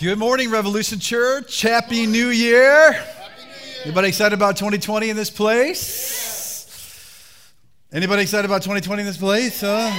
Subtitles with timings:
[0.00, 1.60] Good morning, Revolution Church.
[1.60, 3.04] Happy New Year.
[3.84, 6.66] Anybody excited about 2020 in this place?
[7.92, 9.60] Anybody excited about 2020 in this place?
[9.60, 9.92] Huh?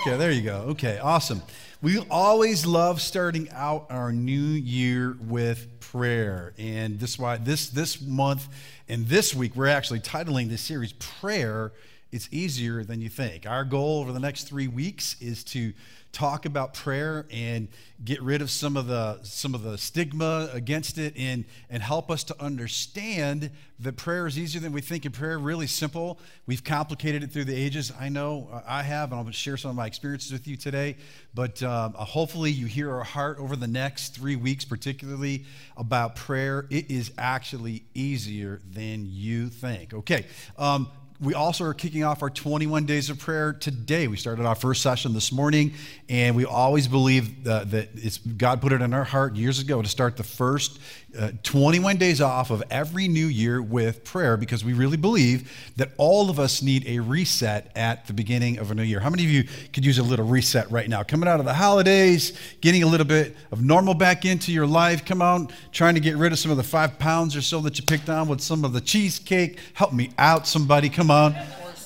[0.00, 0.64] Okay, there you go.
[0.70, 1.40] Okay, awesome.
[1.80, 6.52] We always love starting out our new year with prayer.
[6.58, 8.48] And this why this this month
[8.88, 11.70] and this week we're actually titling this series Prayer
[12.16, 13.46] it's easier than you think.
[13.46, 15.72] Our goal over the next 3 weeks is to
[16.16, 17.68] talk about prayer and
[18.02, 22.10] get rid of some of the some of the stigma against it and and help
[22.10, 26.18] us to understand that prayer is easier than we think and prayer really simple.
[26.46, 27.92] We've complicated it through the ages.
[28.00, 30.96] I know i have and i'll share some of my experiences with you today.
[31.34, 35.44] But um, hopefully you hear our heart over the next three weeks particularly
[35.76, 36.66] about prayer.
[36.70, 39.92] It is actually easier than you think.
[39.92, 40.24] Okay
[40.56, 40.88] um,
[41.20, 44.06] we also are kicking off our 21 days of prayer today.
[44.06, 45.72] We started our first session this morning,
[46.08, 49.80] and we always believe uh, that it's God put it in our heart years ago
[49.80, 50.78] to start the first
[51.18, 55.90] uh, 21 days off of every new year with prayer because we really believe that
[55.96, 59.00] all of us need a reset at the beginning of a new year.
[59.00, 61.02] How many of you could use a little reset right now?
[61.02, 65.04] Coming out of the holidays, getting a little bit of normal back into your life.
[65.04, 67.78] Come on, trying to get rid of some of the five pounds or so that
[67.78, 69.58] you picked on with some of the cheesecake.
[69.74, 70.88] Help me out, somebody.
[70.88, 71.34] Come on.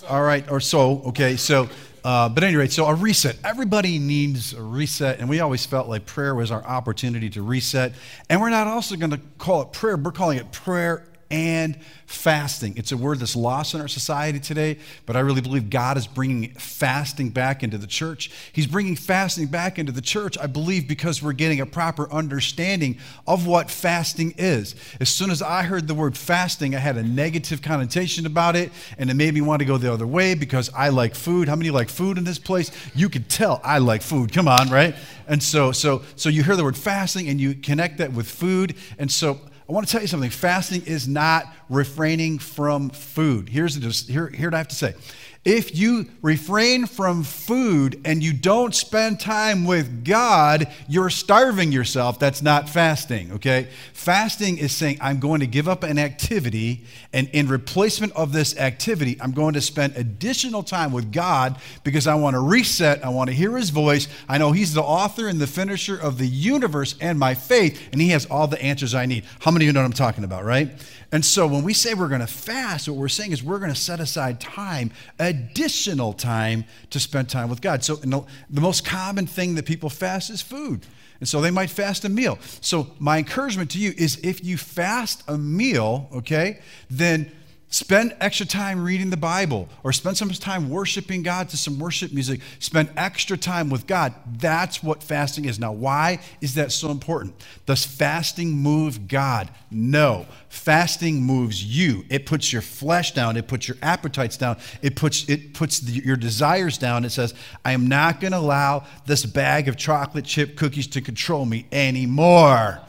[0.09, 1.03] All right, or so.
[1.07, 1.69] Okay, so.
[2.05, 3.37] Uh, but anyway, so a reset.
[3.45, 7.93] Everybody needs a reset, and we always felt like prayer was our opportunity to reset.
[8.29, 12.75] And we're not also going to call it prayer, we're calling it prayer and fasting.
[12.77, 16.07] It's a word that's lost in our society today, but I really believe God is
[16.07, 18.33] bringing fasting back into the church.
[18.53, 22.99] He's bringing fasting back into the church, I believe, because we're getting a proper understanding
[23.29, 24.75] of what fasting is.
[24.99, 28.73] As soon as I heard the word fasting, I had a negative connotation about it,
[28.99, 31.49] and it made me want to go the other way because I like food.
[31.49, 32.73] How many like food in this place?
[32.95, 34.33] You could tell I like food.
[34.33, 34.97] Come on, right?
[35.29, 38.75] And so, so, so you hear the word fasting and you connect that with food,
[38.99, 39.39] and so
[39.71, 40.31] I want to tell you something.
[40.31, 43.49] Fasting is not refraining from food.
[43.49, 44.95] Here's the, here, here I have to say.
[45.43, 52.19] If you refrain from food and you don't spend time with God, you're starving yourself.
[52.19, 53.69] That's not fasting, okay?
[53.95, 56.85] Fasting is saying, I'm going to give up an activity,
[57.15, 62.07] and in replacement of this activity, I'm going to spend additional time with God because
[62.07, 63.03] I want to reset.
[63.03, 64.09] I want to hear His voice.
[64.29, 68.01] I know He's the author and the finisher of the universe and my faith, and
[68.03, 69.25] He has all the answers I need.
[69.39, 70.71] How many of you know what I'm talking about, right?
[71.13, 73.73] And so when we say we're going to fast, what we're saying is we're going
[73.73, 74.93] to set aside time,
[75.31, 77.83] additional time to spend time with God.
[77.83, 80.87] So the, the most common thing that people fast is food.
[81.21, 82.39] And so they might fast a meal.
[82.61, 87.31] So my encouragement to you is if you fast a meal, okay, then
[87.73, 92.13] Spend extra time reading the Bible or spend some time worshiping God to some worship
[92.13, 92.41] music.
[92.59, 94.13] Spend extra time with God.
[94.39, 95.61] That's what fasting is.
[95.61, 97.33] Now, why is that so important?
[97.67, 99.51] Does fasting move God?
[99.71, 100.27] No.
[100.49, 102.05] Fasting moves you.
[102.11, 105.93] It puts your flesh down, it puts your appetites down, it puts, it puts the,
[105.93, 107.05] your desires down.
[107.05, 111.01] It says, I am not going to allow this bag of chocolate chip cookies to
[111.01, 112.81] control me anymore.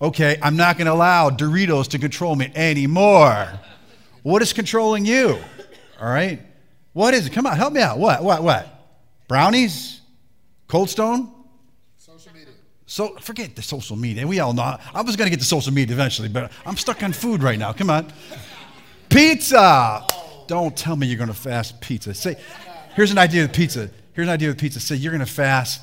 [0.00, 3.48] Okay, I'm not going to allow Doritos to control me anymore.
[4.22, 5.38] What is controlling you?
[6.00, 6.40] All right?
[6.92, 7.32] What is it?
[7.32, 7.98] Come on, help me out.
[7.98, 8.22] What?
[8.22, 8.42] What?
[8.42, 8.68] What?
[9.28, 10.00] Brownies?
[10.68, 11.32] Cold Stone?
[11.96, 12.52] Social media.
[12.84, 14.26] So forget the social media.
[14.26, 14.76] We all know.
[14.92, 17.58] I was going to get to social media eventually, but I'm stuck on food right
[17.58, 17.72] now.
[17.72, 18.12] Come on.
[19.08, 20.06] Pizza.
[20.46, 22.12] Don't tell me you're going to fast pizza.
[22.12, 22.36] Say,
[22.94, 23.90] here's an idea of pizza.
[24.12, 24.78] Here's an idea of pizza.
[24.78, 25.80] Say you're going to fast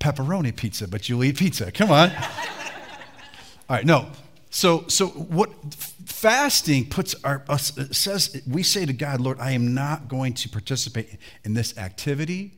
[0.00, 1.70] pepperoni pizza, but you'll eat pizza.
[1.70, 2.10] Come on.
[3.72, 4.06] All right, no.
[4.50, 5.48] So, so what
[6.04, 10.50] fasting puts our us says we say to God, Lord, I am not going to
[10.50, 12.52] participate in this activity.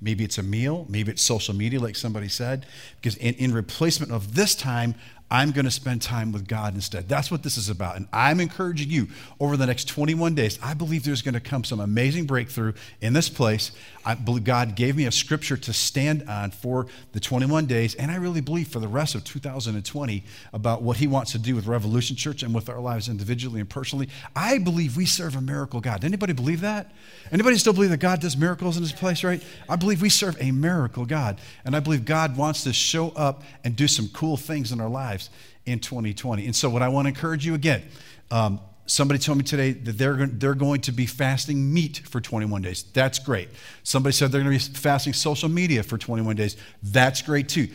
[0.00, 2.66] Maybe it's a meal, maybe it's social media, like somebody said,
[3.00, 4.94] because in, in replacement of this time,
[5.32, 7.08] I'm going to spend time with God instead.
[7.08, 7.96] That's what this is about.
[7.96, 9.06] And I'm encouraging you
[9.38, 10.58] over the next 21 days.
[10.60, 13.70] I believe there's going to come some amazing breakthrough in this place.
[14.04, 18.10] I believe God gave me a scripture to stand on for the 21 days, and
[18.10, 21.66] I really believe for the rest of 2020 about what He wants to do with
[21.66, 24.08] Revolution Church and with our lives individually and personally.
[24.34, 26.02] I believe we serve a miracle God.
[26.02, 26.92] Anybody believe that?
[27.30, 29.42] Anybody still believe that God does miracles in this place, right?
[29.68, 33.42] I believe we serve a miracle God, and I believe God wants to show up
[33.62, 35.19] and do some cool things in our lives
[35.66, 36.46] in 2020.
[36.46, 37.82] And so, what I want to encourage you again,
[38.30, 42.62] um, Somebody told me today that they're, they're going to be fasting meat for 21
[42.62, 42.82] days.
[42.92, 43.48] That's great.
[43.84, 46.56] Somebody said they're going to be fasting social media for 21 days.
[46.82, 47.68] That's great too.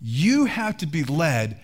[0.00, 1.60] You have to be led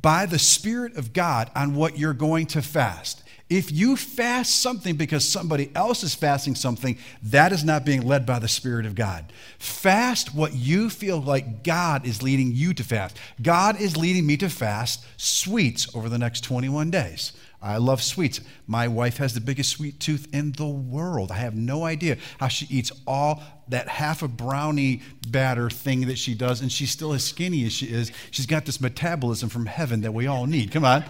[0.00, 3.24] by the Spirit of God on what you're going to fast.
[3.48, 8.26] If you fast something because somebody else is fasting something, that is not being led
[8.26, 9.32] by the Spirit of God.
[9.58, 13.16] Fast what you feel like God is leading you to fast.
[13.40, 17.32] God is leading me to fast sweets over the next 21 days.
[17.62, 18.40] I love sweets.
[18.66, 21.30] My wife has the biggest sweet tooth in the world.
[21.30, 26.18] I have no idea how she eats all that half a brownie batter thing that
[26.18, 28.12] she does, and she's still as skinny as she is.
[28.30, 30.70] She's got this metabolism from heaven that we all need.
[30.70, 31.04] Come on.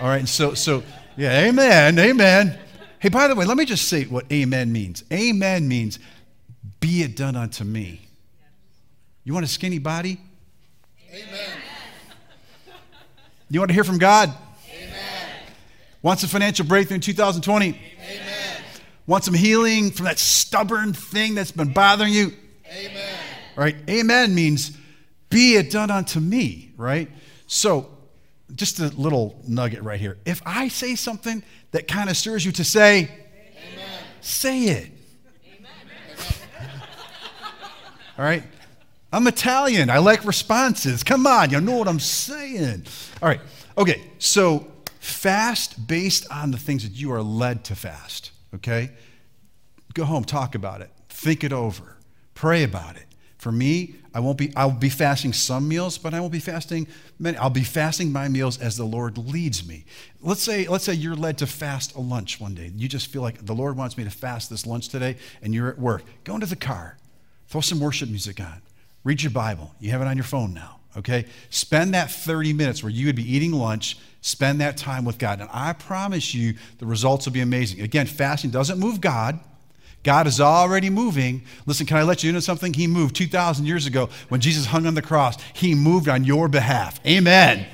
[0.00, 0.82] All right, so so
[1.16, 2.58] yeah, amen, amen.
[2.98, 5.04] Hey, by the way, let me just say what amen means.
[5.12, 5.98] Amen means
[6.80, 8.00] be it done unto me.
[9.24, 10.18] You want a skinny body?
[11.10, 11.50] Amen.
[13.48, 14.32] You want to hear from God?
[14.72, 14.92] Amen.
[16.02, 17.68] Want some financial breakthrough in 2020?
[17.68, 18.62] Amen.
[19.06, 22.32] Want some healing from that stubborn thing that's been bothering you?
[22.70, 23.18] Amen.
[23.56, 23.76] Right?
[23.88, 24.76] Amen means
[25.30, 27.10] be it done unto me, right?
[27.46, 27.88] So,
[28.54, 30.18] just a little nugget right here.
[30.24, 31.42] If I say something
[31.72, 33.10] that kind of stirs you to say,
[33.72, 33.88] Amen.
[34.20, 34.92] say it.
[35.46, 35.70] Amen.
[38.18, 38.42] All right?
[39.12, 39.90] I'm Italian.
[39.90, 41.02] I like responses.
[41.02, 42.84] Come on, you know what I'm saying.
[43.20, 43.40] All right.
[43.76, 44.70] Okay, so
[45.00, 48.90] Fast based on the things that you are led to fast, okay?
[49.94, 51.96] Go home, talk about it, think it over,
[52.34, 53.06] pray about it.
[53.38, 56.86] For me, I won't be I'll be fasting some meals, but I won't be fasting
[57.18, 57.36] many.
[57.36, 59.84] I'll be fasting my meals as the Lord leads me.
[60.20, 62.72] Let's say let's say you're led to fast a lunch one day.
[62.74, 65.68] You just feel like the Lord wants me to fast this lunch today and you're
[65.68, 66.02] at work.
[66.24, 66.96] Go into the car.
[67.48, 68.62] Throw some worship music on.
[69.04, 69.74] Read your Bible.
[69.80, 71.26] You have it on your phone now okay?
[71.50, 75.40] Spend that 30 minutes where you would be eating lunch, spend that time with God.
[75.40, 77.80] And I promise you the results will be amazing.
[77.80, 79.40] Again, fasting doesn't move God.
[80.02, 81.42] God is already moving.
[81.66, 82.72] Listen, can I let you know something?
[82.72, 85.36] He moved 2,000 years ago when Jesus hung on the cross.
[85.54, 87.00] He moved on your behalf.
[87.06, 87.66] Amen.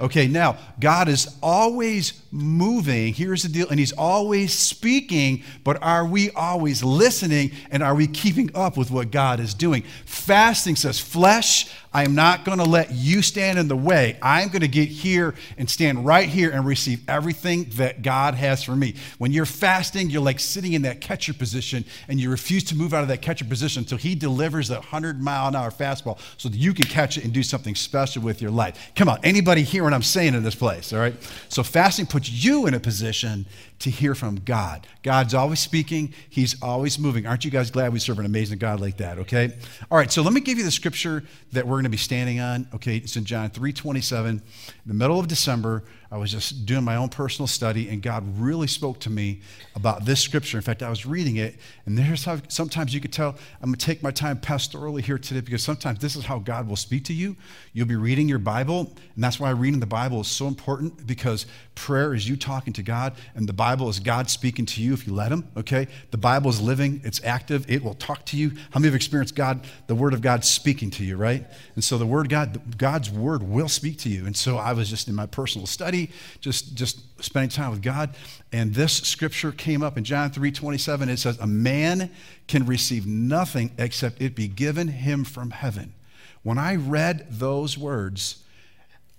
[0.00, 3.14] Okay, now, God is always moving.
[3.14, 8.06] Here's the deal, and He's always speaking, but are we always listening and are we
[8.06, 9.84] keeping up with what God is doing?
[10.04, 14.18] Fasting says, Flesh, I am not going to let you stand in the way.
[14.20, 18.64] I'm going to get here and stand right here and receive everything that God has
[18.64, 18.96] for me.
[19.18, 22.94] When you're fasting, you're like sitting in that catcher position and you refuse to move
[22.94, 26.48] out of that catcher position until He delivers that 100 mile an hour fastball so
[26.48, 28.90] that you can catch it and do something special with your life.
[28.96, 31.14] Come on, anybody hear what I'm saying in this place, all right?
[31.48, 33.46] So fasting puts you in a position
[33.80, 34.86] to hear from God.
[35.02, 37.26] God's always speaking, He's always moving.
[37.26, 39.56] Aren't you guys glad we serve an amazing God like that, okay?
[39.90, 41.22] All right, so let me give you the scripture
[41.52, 42.68] that we're going to be standing on.
[42.74, 44.28] Okay, it's in John 3:27.
[44.28, 44.42] In
[44.86, 48.68] the middle of December, I was just doing my own personal study, and God really
[48.68, 49.40] spoke to me
[49.74, 50.56] about this scripture.
[50.56, 51.56] In fact, I was reading it,
[51.86, 53.30] and there's how sometimes you could tell
[53.60, 56.68] I'm going to take my time pastorally here today because sometimes this is how God
[56.68, 57.34] will speak to you.
[57.72, 61.46] You'll be reading your Bible, and that's why reading the Bible is so important because
[61.74, 65.06] prayer is you talking to God, and the Bible is God speaking to you if
[65.06, 65.48] you let Him.
[65.56, 68.50] Okay, the Bible is living, it's active, it will talk to you.
[68.70, 71.46] How many have experienced God, the Word of God speaking to you, right?
[71.74, 74.26] And so the Word God, God's Word will speak to you.
[74.26, 78.14] And so I was just in my personal study just, just spending time with God.
[78.52, 81.08] And this scripture came up in John 3 27.
[81.08, 82.10] It says, A man
[82.46, 85.94] can receive nothing except it be given him from heaven.
[86.42, 88.42] When I read those words,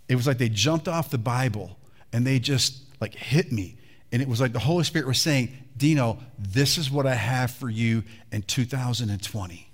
[0.07, 1.77] it was like they jumped off the Bible
[2.13, 3.77] and they just like hit me.
[4.15, 7.51] And it was like the Holy Spirit was saying, Dino, this is what I have
[7.51, 9.69] for you in 2020.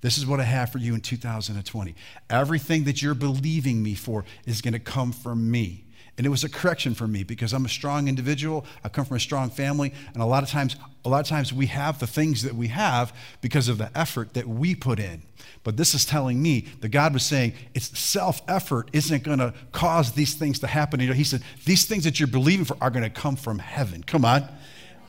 [0.00, 1.94] This is what I have for you in 2020.
[2.30, 5.84] Everything that you're believing me for is going to come from me.
[6.16, 8.64] And it was a correction for me because I'm a strong individual.
[8.84, 9.92] I come from a strong family.
[10.12, 12.68] And a lot of times, a lot of times we have the things that we
[12.68, 15.22] have because of the effort that we put in.
[15.64, 19.54] But this is telling me that God was saying it's self effort isn't going to
[19.72, 21.00] cause these things to happen.
[21.00, 23.58] You know, he said, these things that you're believing for are going to come from
[23.58, 24.02] heaven.
[24.04, 24.48] Come on.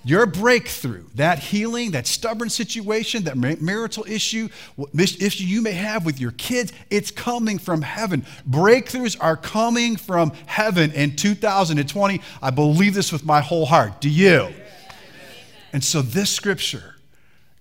[0.05, 4.49] Your breakthrough, that healing, that stubborn situation, that marital issue,
[4.93, 8.23] issue you may have with your kids, it's coming from heaven.
[8.47, 12.21] Breakthroughs are coming from heaven in 2020.
[12.39, 13.99] I believe this with my whole heart.
[13.99, 14.53] Do you?
[15.73, 16.95] And so, this scripture,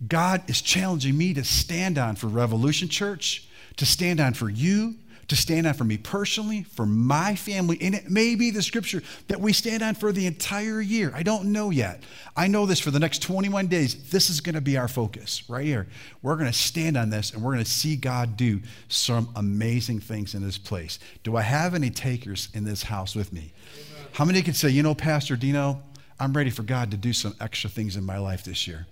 [0.07, 3.49] God is challenging me to stand on for Revolution Church,
[3.79, 4.97] to stand on for you,
[5.29, 9.03] to stand on for me personally, for my family, and it may be the scripture
[9.29, 11.13] that we stand on for the entire year.
[11.15, 12.03] I don't know yet.
[12.37, 14.11] I know this for the next 21 days.
[14.11, 15.87] This is going to be our focus right here.
[16.23, 20.01] We're going to stand on this and we're going to see God do some amazing
[20.01, 20.99] things in this place.
[21.23, 23.53] Do I have any takers in this house with me?
[23.75, 24.09] Amen.
[24.13, 25.83] How many can say, you know, Pastor Dino,
[26.19, 28.87] I'm ready for God to do some extra things in my life this year?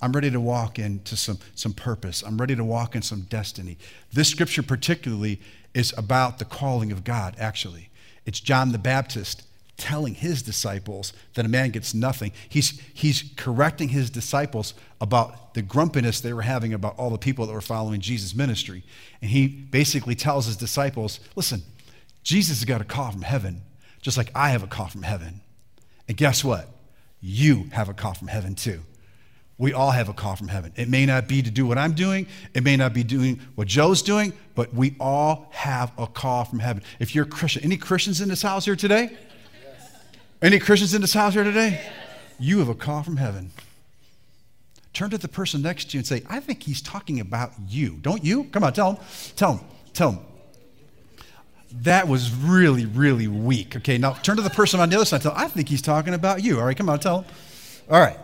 [0.00, 2.22] I'm ready to walk into some, some purpose.
[2.22, 3.78] I'm ready to walk in some destiny.
[4.12, 5.40] This scripture, particularly,
[5.74, 7.90] is about the calling of God, actually.
[8.24, 9.42] It's John the Baptist
[9.78, 12.32] telling his disciples that a man gets nothing.
[12.48, 17.46] He's, he's correcting his disciples about the grumpiness they were having about all the people
[17.46, 18.82] that were following Jesus' ministry.
[19.22, 21.62] And he basically tells his disciples listen,
[22.24, 23.62] Jesus has got a call from heaven,
[24.02, 25.40] just like I have a call from heaven.
[26.08, 26.68] And guess what?
[27.20, 28.82] You have a call from heaven too.
[29.58, 30.72] We all have a call from heaven.
[30.76, 33.66] It may not be to do what I'm doing, it may not be doing what
[33.66, 36.82] Joe's doing, but we all have a call from heaven.
[37.00, 39.10] If you're a Christian, any Christians in this house here today?
[39.64, 39.92] Yes.
[40.40, 41.70] Any Christians in this house here today?
[41.70, 41.92] Yes.
[42.38, 43.50] You have a call from heaven.
[44.92, 47.98] Turn to the person next to you and say, I think he's talking about you.
[48.00, 48.44] Don't you?
[48.44, 49.04] Come on, tell him.
[49.34, 49.66] Tell him.
[49.92, 50.20] Tell him.
[51.82, 53.76] That was really, really weak.
[53.76, 55.16] Okay, now turn to the person on the other side.
[55.16, 56.58] and Tell him, I think he's talking about you.
[56.58, 57.34] All right, come on, tell him.
[57.90, 58.18] All right.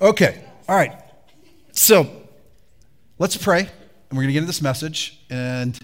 [0.00, 0.43] Okay.
[0.66, 0.98] All right.
[1.72, 2.10] So
[3.18, 3.68] let's pray, and
[4.12, 5.78] we're going to get into this message and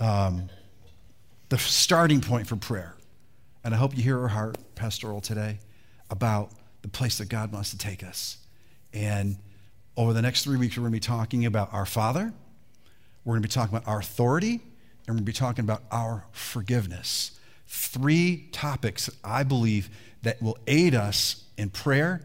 [0.00, 0.48] um,
[1.50, 2.96] the starting point for prayer.
[3.62, 5.60] And I hope you hear our heart, pastoral, today
[6.10, 6.50] about
[6.82, 8.38] the place that God wants to take us.
[8.92, 9.36] And
[9.96, 12.32] over the next three weeks, we're going to be talking about our Father,
[13.24, 14.62] we're going to be talking about our authority, and
[15.06, 17.38] we're going to be talking about our forgiveness.
[17.68, 19.90] Three topics, I believe,
[20.22, 22.20] that will aid us in prayer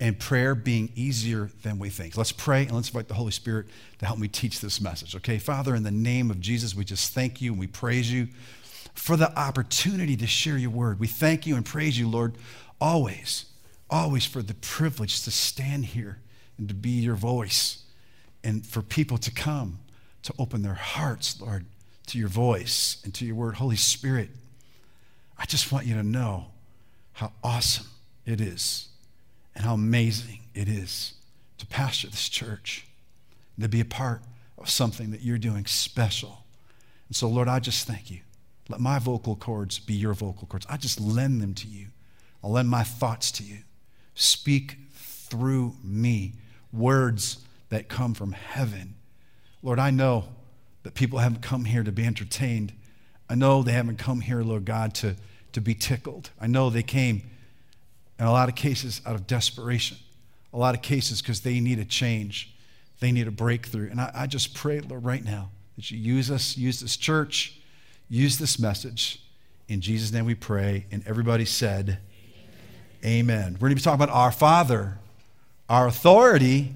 [0.00, 2.16] and prayer being easier than we think.
[2.16, 3.66] Let's pray and let's invite the Holy Spirit
[3.98, 5.14] to help me teach this message.
[5.14, 8.28] Okay, Father, in the name of Jesus, we just thank you and we praise you
[8.94, 10.98] for the opportunity to share your word.
[10.98, 12.34] We thank you and praise you, Lord,
[12.80, 13.44] always,
[13.90, 16.18] always for the privilege to stand here
[16.56, 17.82] and to be your voice
[18.42, 19.80] and for people to come
[20.22, 21.66] to open their hearts, Lord,
[22.06, 23.56] to your voice and to your word.
[23.56, 24.30] Holy Spirit,
[25.38, 26.46] I just want you to know
[27.12, 27.86] how awesome
[28.24, 28.88] it is
[29.60, 31.12] and how amazing it is
[31.58, 32.86] to pastor this church
[33.56, 34.22] and to be a part
[34.56, 36.44] of something that you're doing special.
[37.08, 38.20] And so, Lord, I just thank you.
[38.70, 40.64] Let my vocal cords be your vocal cords.
[40.70, 41.88] I just lend them to you.
[42.42, 43.58] I'll lend my thoughts to you.
[44.14, 46.32] Speak through me
[46.72, 48.94] words that come from heaven.
[49.62, 50.24] Lord, I know
[50.84, 52.72] that people haven't come here to be entertained.
[53.28, 55.16] I know they haven't come here, Lord God, to,
[55.52, 56.30] to be tickled.
[56.40, 57.24] I know they came
[58.20, 59.96] in a lot of cases out of desperation,
[60.52, 62.54] a lot of cases because they need a change,
[63.00, 63.90] they need a breakthrough.
[63.90, 67.58] And I, I just pray, Lord, right now that you use us, use this church,
[68.10, 69.22] use this message.
[69.68, 70.84] In Jesus' name we pray.
[70.92, 71.98] And everybody said,
[73.02, 73.30] Amen.
[73.30, 73.52] Amen.
[73.54, 74.98] We're going to be talking about our Father,
[75.70, 76.74] our authority,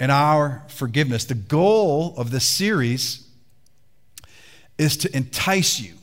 [0.00, 1.24] and our forgiveness.
[1.26, 3.28] The goal of this series
[4.78, 5.94] is to entice you,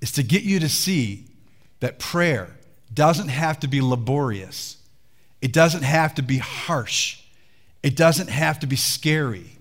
[0.00, 1.24] is to get you to see
[1.80, 2.56] that prayer
[2.92, 4.76] doesn't have to be laborious.
[5.40, 7.20] It doesn't have to be harsh.
[7.82, 9.58] It doesn't have to be scary.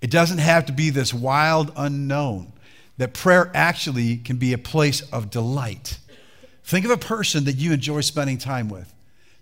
[0.00, 2.52] It doesn't have to be this wild unknown.
[2.96, 5.98] That prayer actually can be a place of delight.
[6.64, 8.92] Think of a person that you enjoy spending time with.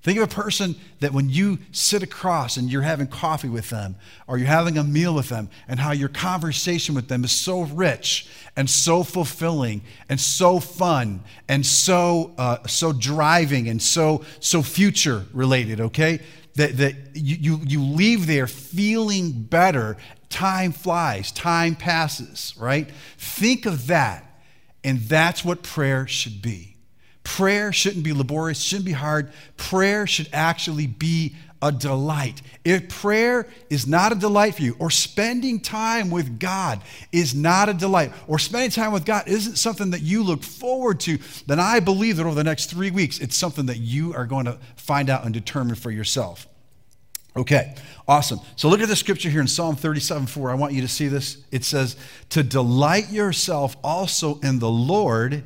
[0.06, 3.96] Think of a person that when you sit across and you're having coffee with them
[4.28, 7.62] or you're having a meal with them, and how your conversation with them is so
[7.62, 14.62] rich and so fulfilling and so fun and so, uh, so driving and so, so
[14.62, 16.20] future related, okay?
[16.54, 19.96] That, that you, you, you leave there feeling better.
[20.28, 22.88] Time flies, time passes, right?
[23.18, 24.40] Think of that,
[24.84, 26.75] and that's what prayer should be.
[27.26, 29.32] Prayer shouldn't be laborious, shouldn't be hard.
[29.56, 32.40] Prayer should actually be a delight.
[32.64, 37.68] If prayer is not a delight for you, or spending time with God is not
[37.68, 41.18] a delight, or spending time with God isn't something that you look forward to,
[41.48, 44.44] then I believe that over the next three weeks, it's something that you are going
[44.44, 46.46] to find out and determine for yourself.
[47.36, 47.74] Okay,
[48.06, 48.38] awesome.
[48.54, 50.52] So look at the scripture here in Psalm 37 4.
[50.52, 51.38] I want you to see this.
[51.50, 51.96] It says,
[52.28, 55.42] To delight yourself also in the Lord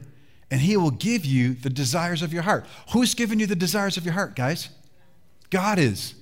[0.50, 2.66] and he will give you the desires of your heart.
[2.92, 4.68] Who's giving you the desires of your heart, guys?
[5.50, 6.14] God is.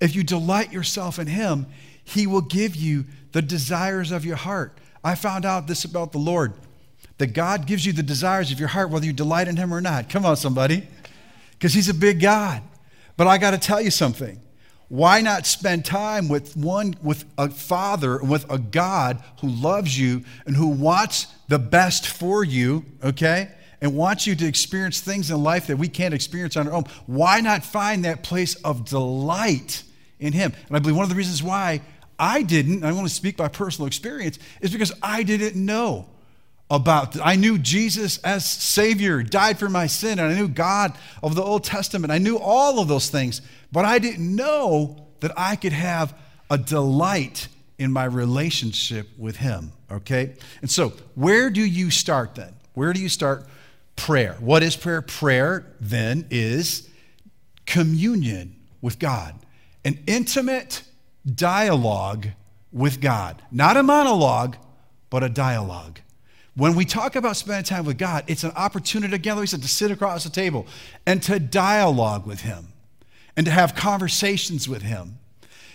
[0.00, 1.66] If you delight yourself in him,
[2.04, 4.78] he will give you the desires of your heart.
[5.04, 6.54] I found out this about the Lord
[7.18, 9.80] that God gives you the desires of your heart whether you delight in him or
[9.80, 10.08] not.
[10.08, 10.86] Come on, somebody.
[11.52, 12.62] Because he's a big God.
[13.16, 14.40] But I got to tell you something.
[14.88, 20.24] Why not spend time with one, with a father, with a God who loves you
[20.46, 23.50] and who wants the best for you, okay?
[23.82, 26.84] And wants you to experience things in life that we can't experience on our own,
[27.06, 29.82] why not find that place of delight
[30.20, 30.54] in Him?
[30.68, 31.82] And I believe one of the reasons why
[32.18, 36.06] I didn't, I want to speak by personal experience, is because I didn't know
[36.70, 41.34] about I knew Jesus as Savior, died for my sin, and I knew God of
[41.34, 42.12] the Old Testament.
[42.12, 46.16] I knew all of those things, but I didn't know that I could have
[46.48, 47.48] a delight
[47.78, 49.72] in my relationship with Him.
[49.90, 50.34] Okay?
[50.60, 52.54] And so, where do you start then?
[52.74, 53.44] Where do you start
[54.02, 54.36] prayer.
[54.40, 55.00] What is prayer?
[55.00, 56.88] Prayer then is
[57.66, 59.34] communion with God,
[59.84, 60.82] an intimate
[61.32, 62.26] dialogue
[62.72, 63.40] with God.
[63.52, 64.56] Not a monologue,
[65.08, 66.00] but a dialogue.
[66.56, 69.68] When we talk about spending time with God, it's an opportunity, like we said, to
[69.68, 70.66] sit across the table
[71.06, 72.72] and to dialogue with Him
[73.36, 75.20] and to have conversations with Him.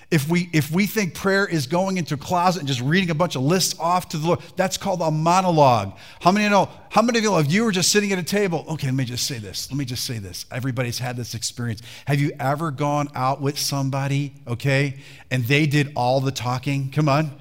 [0.10, 3.14] If we, if we think prayer is going into a closet and just reading a
[3.14, 5.98] bunch of lists off to the Lord, that's called a monologue.
[6.22, 6.70] How many know?
[6.90, 8.66] How many of you if you were just sitting at a table?
[8.70, 9.70] Okay, let me just say this.
[9.70, 10.46] Let me just say this.
[10.50, 11.82] Everybody's had this experience.
[12.06, 14.96] Have you ever gone out with somebody, okay,
[15.30, 16.90] and they did all the talking?
[16.90, 17.32] Come on.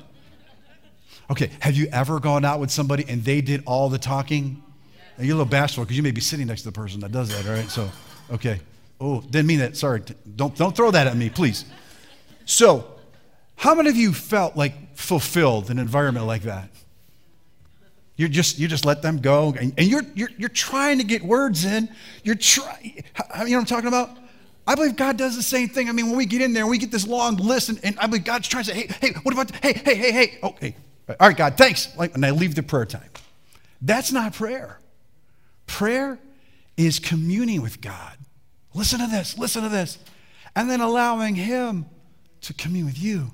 [1.31, 4.61] Okay, have you ever gone out with somebody and they did all the talking?
[5.19, 7.29] You're a little bashful because you may be sitting next to the person that does
[7.29, 7.71] that, all right?
[7.71, 7.89] So,
[8.33, 8.61] okay.
[9.01, 9.77] Oh, didn't mean that.
[9.77, 10.03] Sorry.
[10.35, 11.65] Don't, don't throw that at me, please.
[12.47, 12.87] So,
[13.57, 16.71] how many of you felt like fulfilled in an environment like that?
[18.17, 21.23] You just you just let them go, and, and you're, you're you're trying to get
[21.23, 21.91] words in.
[22.23, 22.95] You're trying.
[22.95, 23.03] You
[23.45, 24.11] know what I'm talking about?
[24.67, 25.89] I believe God does the same thing.
[25.89, 28.07] I mean, when we get in there, we get this long list, and, and I
[28.07, 29.49] believe God's trying to say, "Hey, hey, what about?
[29.49, 30.77] The, hey, hey, hey, hey." Okay,
[31.09, 31.89] all right, God, thanks.
[31.99, 33.11] And I leave the prayer time.
[33.83, 34.81] That's not prayer.
[35.67, 36.19] Prayer
[36.77, 38.17] is communing with God.
[38.73, 39.37] Listen to this.
[39.37, 39.99] Listen to this,
[40.55, 41.87] and then allowing Him
[42.47, 43.33] to commune with you,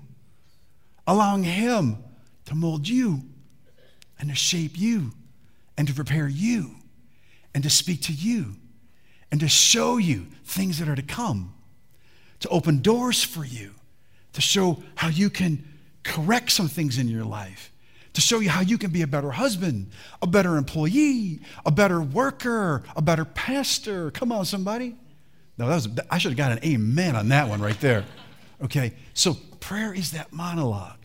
[1.06, 1.98] allowing Him
[2.46, 3.22] to mold you
[4.18, 5.12] and to shape you
[5.76, 6.76] and to prepare you
[7.54, 8.56] and to speak to you
[9.30, 11.52] and to show you things that are to come,
[12.40, 13.74] to open doors for you,
[14.32, 15.62] to show how you can
[16.04, 17.70] correct some things in your life,
[18.14, 19.90] to show you how you can be a better husband,
[20.22, 24.10] a better employee, a better worker, a better pastor.
[24.10, 24.96] Come on, somebody.
[25.58, 28.06] No, that was, I should have got an amen on that one right there.
[28.62, 30.98] Okay, so prayer is that monologue.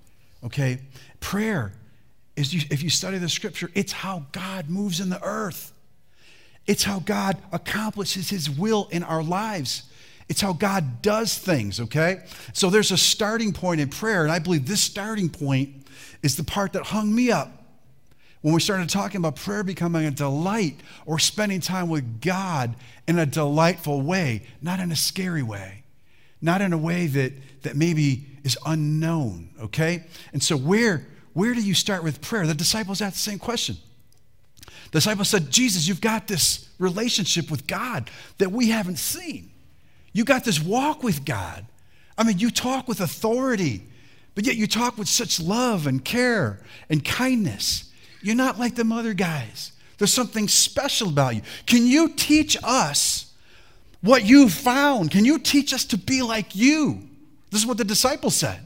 [0.43, 0.79] Okay,
[1.19, 1.73] prayer
[2.35, 5.73] is you, if you study the scripture, it's how God moves in the earth.
[6.67, 9.83] It's how God accomplishes his will in our lives.
[10.29, 12.25] It's how God does things, okay?
[12.53, 15.87] So there's a starting point in prayer, and I believe this starting point
[16.21, 17.63] is the part that hung me up
[18.41, 22.75] when we started talking about prayer becoming a delight or spending time with God
[23.07, 25.83] in a delightful way, not in a scary way
[26.41, 30.03] not in a way that, that maybe is unknown, okay?
[30.33, 32.45] And so, where, where do you start with prayer?
[32.45, 33.77] The disciples asked the same question.
[34.91, 39.51] The disciples said, Jesus, you've got this relationship with God that we haven't seen.
[40.13, 41.65] You got this walk with God.
[42.17, 43.83] I mean, you talk with authority,
[44.33, 47.91] but yet you talk with such love and care and kindness.
[48.21, 49.73] You're not like them other guys.
[49.97, 51.41] There's something special about you.
[51.65, 53.27] Can you teach us
[54.01, 55.11] what you found.
[55.11, 57.06] Can you teach us to be like you?
[57.49, 58.59] This is what the disciples said.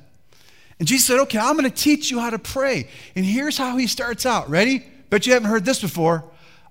[0.79, 2.89] And Jesus said, Okay, I'm going to teach you how to pray.
[3.15, 4.49] And here's how he starts out.
[4.49, 4.85] Ready?
[5.09, 6.23] Bet you haven't heard this before.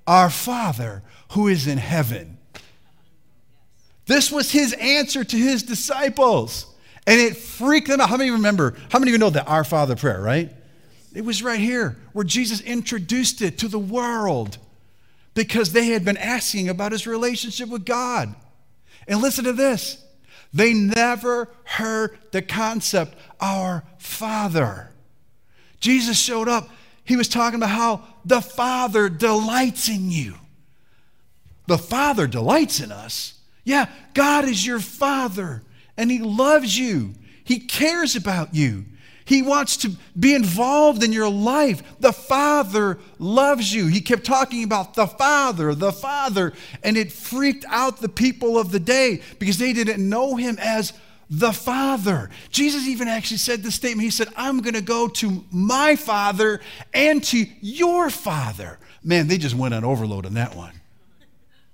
[0.06, 2.38] Our Father who is in heaven.
[4.06, 6.66] This was his answer to his disciples.
[7.06, 8.08] And it freaked them out.
[8.08, 8.76] How many remember?
[8.90, 10.52] How many of you know the Our Father prayer, right?
[11.14, 14.58] It was right here where Jesus introduced it to the world
[15.34, 18.34] because they had been asking about his relationship with God.
[19.08, 20.04] And listen to this
[20.52, 24.90] they never heard the concept, our Father.
[25.78, 26.68] Jesus showed up.
[27.04, 30.34] He was talking about how the Father delights in you.
[31.66, 33.34] The Father delights in us.
[33.64, 35.62] Yeah, God is your Father,
[35.96, 37.14] and He loves you.
[37.44, 38.86] He cares about you.
[39.30, 41.84] He wants to be involved in your life.
[42.00, 43.86] The Father loves you.
[43.86, 48.72] He kept talking about the Father, the Father, and it freaked out the people of
[48.72, 50.92] the day because they didn't know Him as
[51.30, 52.28] the Father.
[52.50, 54.02] Jesus even actually said this statement.
[54.02, 56.60] He said, I'm going to go to my Father
[56.92, 58.80] and to your Father.
[59.04, 60.79] Man, they just went on overload on that one.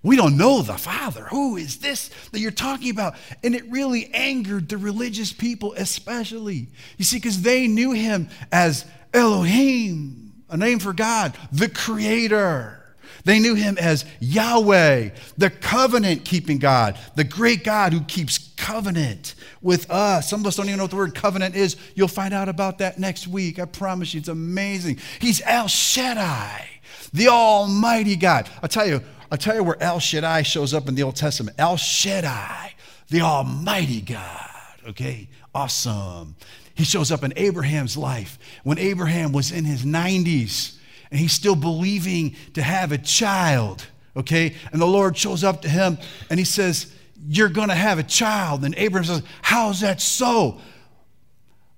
[0.07, 1.25] We don't know the Father.
[1.25, 3.17] Who is this that you're talking about?
[3.43, 6.69] And it really angered the religious people, especially.
[6.97, 12.85] You see, because they knew him as Elohim, a name for God, the Creator.
[13.25, 19.35] They knew him as Yahweh, the covenant keeping God, the great God who keeps covenant
[19.61, 20.31] with us.
[20.31, 21.75] Some of us don't even know what the word covenant is.
[21.97, 23.59] You'll find out about that next week.
[23.59, 25.01] I promise you, it's amazing.
[25.21, 26.65] He's El Shaddai,
[27.13, 28.49] the Almighty God.
[28.63, 31.57] I'll tell you, I'll tell you where El Shaddai shows up in the Old Testament.
[31.59, 32.75] El Shaddai,
[33.09, 34.51] the Almighty God.
[34.89, 36.37] Okay, awesome.
[36.75, 40.77] He shows up in Abraham's life when Abraham was in his 90s
[41.11, 43.87] and he's still believing to have a child.
[44.17, 45.99] Okay, and the Lord shows up to him
[46.31, 46.93] and he says,
[47.29, 48.65] You're going to have a child.
[48.65, 50.61] And Abraham says, How's that so?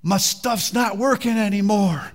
[0.03, 2.13] My stuff's not working anymore.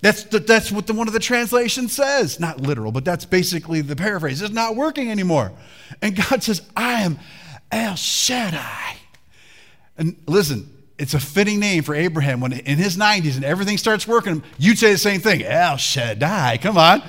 [0.00, 2.38] That's, the, that's what the, one of the translations says.
[2.38, 4.40] Not literal, but that's basically the paraphrase.
[4.40, 5.52] It's not working anymore.
[6.00, 7.18] And God says, I am
[7.72, 8.96] El Shaddai.
[9.96, 14.06] And listen, it's a fitting name for Abraham when in his 90s and everything starts
[14.06, 14.42] working.
[14.56, 16.58] You'd say the same thing El Shaddai.
[16.58, 17.02] Come on.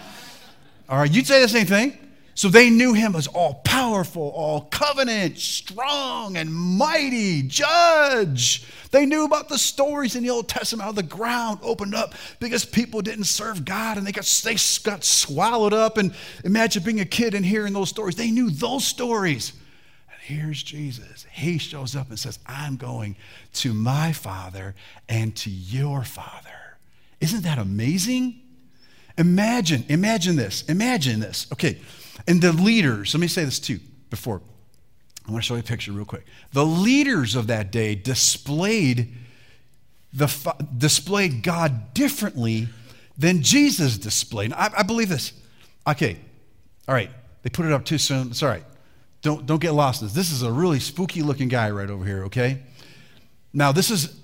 [0.87, 1.97] All right, you'd say the same thing.
[2.39, 8.65] So they knew him as all powerful, all covenant, strong, and mighty judge.
[8.91, 12.63] They knew about the stories in the Old Testament how the ground opened up because
[12.63, 15.97] people didn't serve God and they got, they got swallowed up.
[15.97, 18.15] And imagine being a kid and hearing those stories.
[18.15, 19.51] They knew those stories.
[20.09, 21.25] And here's Jesus.
[21.33, 23.17] He shows up and says, I'm going
[23.55, 24.75] to my Father
[25.09, 26.77] and to your Father.
[27.19, 28.39] Isn't that amazing?
[29.17, 30.61] Imagine, imagine this.
[30.69, 31.45] Imagine this.
[31.51, 31.79] Okay.
[32.27, 33.79] And the leaders, let me say this too
[34.09, 34.41] before.
[35.27, 36.25] I want to show you a picture real quick.
[36.53, 39.13] The leaders of that day displayed
[40.11, 42.67] the displayed God differently
[43.15, 44.53] than Jesus displayed.
[44.53, 45.33] I, I believe this.
[45.87, 46.17] Okay,
[46.87, 47.11] all right.
[47.43, 48.31] They put it up too soon.
[48.31, 48.63] It's all right.
[49.21, 50.15] Don't don't get lost in this.
[50.15, 52.23] This is a really spooky looking guy right over here.
[52.25, 52.63] Okay.
[53.53, 54.19] Now this is,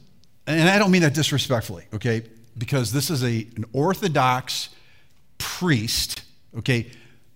[0.47, 1.85] and I don't mean that disrespectfully.
[1.93, 2.23] Okay,
[2.57, 4.69] because this is a an Orthodox
[5.37, 6.23] priest.
[6.57, 6.89] Okay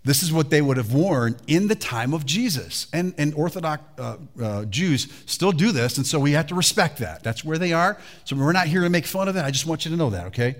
[0.09, 2.87] this is what they would have worn in the time of Jesus.
[2.91, 6.97] And, and Orthodox uh, uh, Jews still do this, and so we have to respect
[6.97, 7.21] that.
[7.21, 7.95] That's where they are.
[8.23, 9.45] So we're not here to make fun of that.
[9.45, 10.55] I just want you to know that, okay?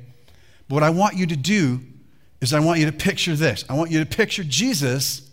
[0.67, 1.81] But what I want you to do
[2.41, 3.65] is I want you to picture this.
[3.67, 5.27] I want you to picture Jesus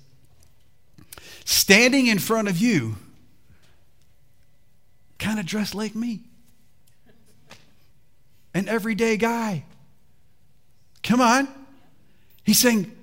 [1.44, 2.96] standing in front of you,
[5.18, 6.20] kind of dressed like me.
[8.54, 9.64] An everyday guy.
[11.02, 11.48] Come on.
[12.44, 12.95] He's saying,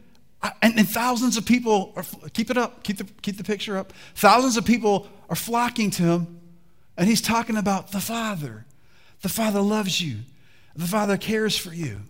[0.62, 2.04] and, and, thousands of people are,
[2.34, 3.94] keep it up, keep the, keep the picture up.
[4.16, 6.42] Thousands of people are flocking to him,
[6.98, 8.66] and he's talking about the Father.
[9.22, 10.20] The Father loves you,
[10.76, 12.02] the Father cares for you.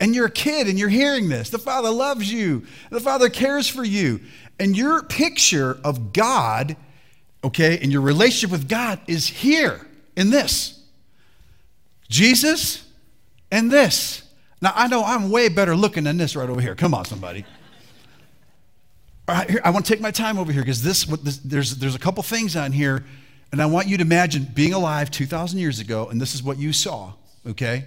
[0.00, 1.50] And you're a kid and you're hearing this.
[1.50, 4.20] The Father loves you, the Father cares for you.
[4.58, 6.76] And your picture of God,
[7.44, 9.86] okay, and your relationship with God is here
[10.16, 10.82] in this
[12.08, 12.86] Jesus
[13.50, 14.23] and this.
[14.64, 16.74] Now, I know I'm way better looking than this right over here.
[16.74, 17.44] Come on, somebody.
[19.28, 21.76] All right, here, I want to take my time over here because this, this, there's,
[21.76, 23.04] there's a couple things on here,
[23.52, 26.56] and I want you to imagine being alive 2,000 years ago, and this is what
[26.56, 27.12] you saw,
[27.46, 27.84] okay?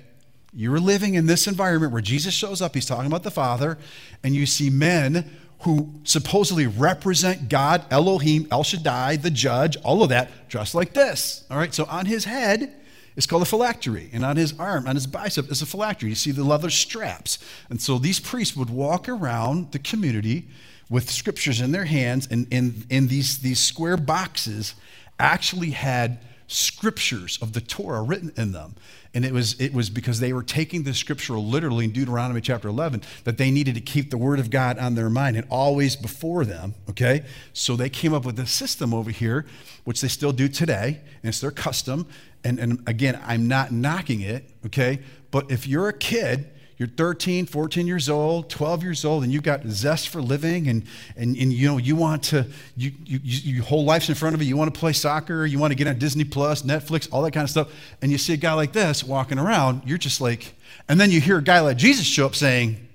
[0.54, 3.80] You were living in this environment where Jesus shows up, he's talking about the Father,
[4.24, 10.10] and you see men who supposedly represent God, Elohim, El Shaddai, the judge, all of
[10.10, 11.44] that, dressed like this.
[11.50, 12.72] All right, so on his head,
[13.18, 14.10] it's called a phylactery.
[14.14, 16.10] And on his arm, on his bicep, is a phylactery.
[16.10, 17.40] You see the leather straps.
[17.70, 20.48] And so these priests would walk around the community
[20.90, 24.74] with scriptures in their hands, and in, these, these square boxes
[25.20, 28.76] actually had scriptures of the Torah written in them.
[29.14, 32.68] And it was, it was because they were taking the scripture literally in Deuteronomy chapter
[32.68, 35.96] 11 that they needed to keep the word of God on their mind and always
[35.96, 37.24] before them, okay?
[37.54, 39.46] So they came up with a system over here,
[39.84, 42.08] which they still do today, and it's their custom.
[42.44, 45.00] And, and again, I'm not knocking it, okay?
[45.32, 49.42] But if you're a kid, you're 13, 14 years old, 12 years old, and you've
[49.42, 50.84] got zest for living, and,
[51.16, 54.36] and, and you know, you want to, you, you, you, your whole life's in front
[54.36, 54.48] of you.
[54.48, 57.32] You want to play soccer, you want to get on Disney Plus, Netflix, all that
[57.32, 57.72] kind of stuff.
[58.04, 60.54] And you see a guy like this walking around, you're just like,
[60.88, 62.88] and then you hear a guy like Jesus show up saying,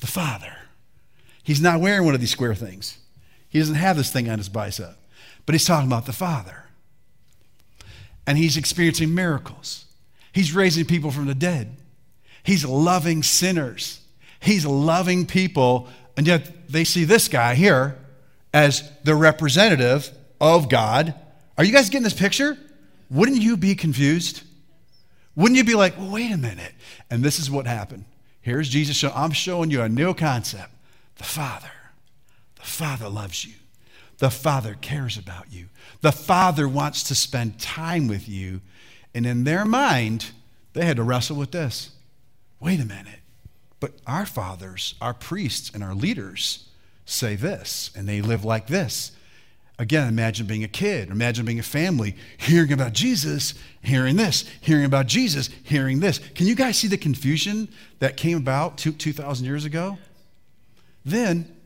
[0.00, 0.56] The Father.
[1.44, 2.98] He's not wearing one of these square things,
[3.48, 4.96] he doesn't have this thing on his bicep,
[5.46, 6.64] but he's talking about the Father.
[8.26, 9.84] And he's experiencing miracles,
[10.32, 11.76] he's raising people from the dead.
[12.42, 14.00] He's loving sinners.
[14.40, 15.88] He's loving people.
[16.16, 17.98] And yet they see this guy here
[18.52, 21.14] as the representative of God.
[21.58, 22.58] Are you guys getting this picture?
[23.10, 24.42] Wouldn't you be confused?
[25.36, 26.72] Wouldn't you be like, well, wait a minute?
[27.10, 28.04] And this is what happened.
[28.40, 28.96] Here's Jesus.
[28.96, 30.72] Show, I'm showing you a new concept.
[31.16, 31.70] The Father.
[32.56, 33.54] The Father loves you.
[34.18, 35.66] The Father cares about you.
[36.00, 38.60] The Father wants to spend time with you.
[39.14, 40.30] And in their mind,
[40.72, 41.90] they had to wrestle with this
[42.60, 43.20] wait a minute,
[43.80, 46.68] but our fathers, our priests, and our leaders
[47.06, 49.12] say this, and they live like this.
[49.78, 54.84] Again, imagine being a kid, imagine being a family, hearing about Jesus, hearing this, hearing
[54.84, 56.18] about Jesus, hearing this.
[56.18, 57.66] Can you guys see the confusion
[57.98, 59.96] that came about 2,000 years ago?
[61.02, 61.56] Then,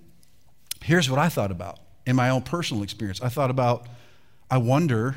[0.80, 3.20] here's what I thought about in my own personal experience.
[3.20, 3.88] I thought about,
[4.48, 5.16] I wonder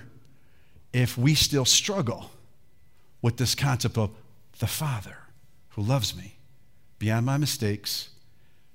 [0.92, 2.32] if we still struggle
[3.22, 4.10] with this concept of
[4.58, 5.18] the Father
[5.78, 6.36] who loves me
[6.98, 8.10] beyond my mistakes,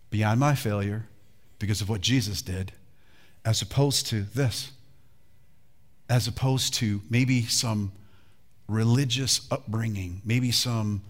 [0.08, 1.04] beyond my failure,
[1.58, 2.72] because of what Jesus did,
[3.44, 4.70] as opposed to this,
[6.08, 7.90] as opposed to maybe some
[8.68, 11.02] religious upbringing, maybe some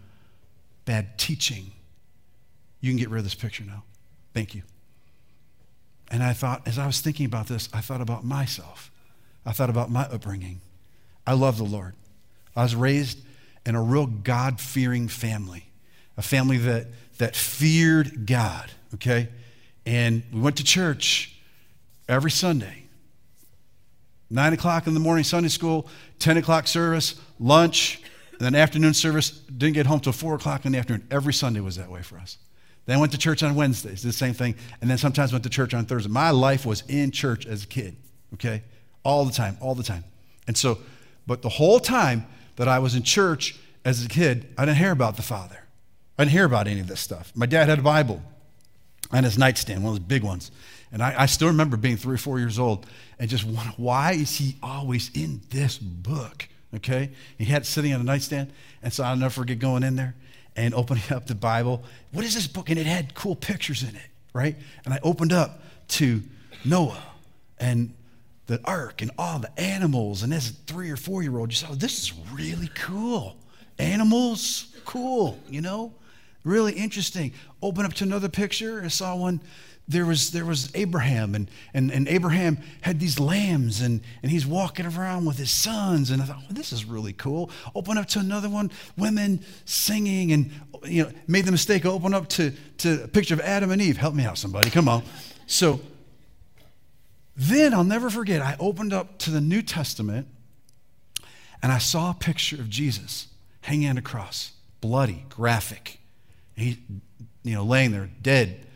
[0.86, 1.70] bad teaching.
[2.80, 3.82] You can get rid of this picture now.
[4.32, 4.62] Thank you.
[6.10, 8.90] And I thought, as I was thinking about this, I thought about myself.
[9.44, 10.62] I thought about my upbringing.
[11.26, 11.94] I love the Lord.
[12.56, 13.18] I was raised
[13.66, 15.66] in a real God fearing family,
[16.22, 16.86] a family that,
[17.18, 19.28] that feared God, okay?
[19.84, 21.36] And we went to church
[22.08, 22.84] every Sunday.
[24.30, 25.88] Nine o'clock in the morning, Sunday school,
[26.20, 29.30] 10 o'clock service, lunch, and then afternoon service.
[29.30, 31.06] Didn't get home till 4 o'clock in the afternoon.
[31.10, 32.38] Every Sunday was that way for us.
[32.86, 34.54] Then went to church on Wednesdays, the same thing.
[34.80, 36.10] And then sometimes went to church on Thursday.
[36.10, 37.96] My life was in church as a kid,
[38.34, 38.62] okay?
[39.02, 40.04] All the time, all the time.
[40.46, 40.78] And so,
[41.26, 44.92] but the whole time that I was in church as a kid, I didn't hear
[44.92, 45.58] about the Father.
[46.18, 47.32] I didn't hear about any of this stuff.
[47.34, 48.22] My dad had a Bible
[49.10, 50.50] on his nightstand, one of those big ones.
[50.90, 52.86] And I, I still remember being three or four years old
[53.18, 56.48] and just wondering, why is he always in this book?
[56.76, 57.10] Okay?
[57.38, 58.52] He had it sitting on a nightstand.
[58.82, 60.14] And so I'll never forget going in there
[60.54, 61.82] and opening up the Bible.
[62.12, 62.68] What is this book?
[62.68, 64.56] And it had cool pictures in it, right?
[64.84, 66.22] And I opened up to
[66.64, 67.02] Noah
[67.58, 67.94] and
[68.46, 70.22] the ark and all the animals.
[70.22, 73.36] And as a three or four year old, you said, oh, this is really cool.
[73.78, 75.92] Animals, cool, you know?
[76.44, 77.32] Really interesting.
[77.62, 78.82] Open up to another picture.
[78.84, 79.40] I saw one
[79.88, 84.46] there was, there was Abraham, and, and, and Abraham had these lambs, and, and he's
[84.46, 86.10] walking around with his sons.
[86.10, 87.50] And I thought, this is really cool.
[87.74, 90.50] Open up to another one, women singing, and
[90.84, 93.96] you know, made the mistake, open up to, to a picture of Adam and Eve.
[93.96, 94.70] Help me out, somebody.
[94.70, 95.02] Come on.
[95.46, 95.80] So
[97.36, 100.28] then I'll never forget, I opened up to the New Testament,
[101.62, 103.28] and I saw a picture of Jesus
[103.62, 105.98] hanging on a cross, bloody, graphic.
[106.56, 106.78] He,
[107.42, 108.66] you know, laying there, dead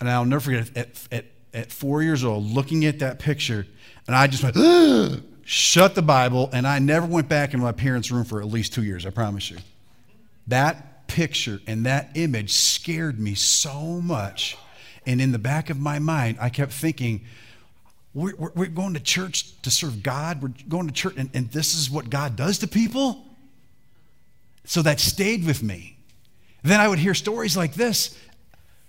[0.00, 3.66] and I'll never forget at, at, at four years old, looking at that picture,
[4.06, 8.10] and I just went, shut the Bible, and I never went back into my parents'
[8.10, 9.58] room for at least two years, I promise you.
[10.46, 14.58] That picture and that image scared me so much.
[15.06, 17.24] And in the back of my mind, I kept thinking,
[18.14, 20.42] we're, we're, we're going to church to serve God.
[20.42, 23.24] We're going to church, and, and this is what God does to people.
[24.64, 25.93] So that stayed with me.
[26.64, 28.18] Then I would hear stories like this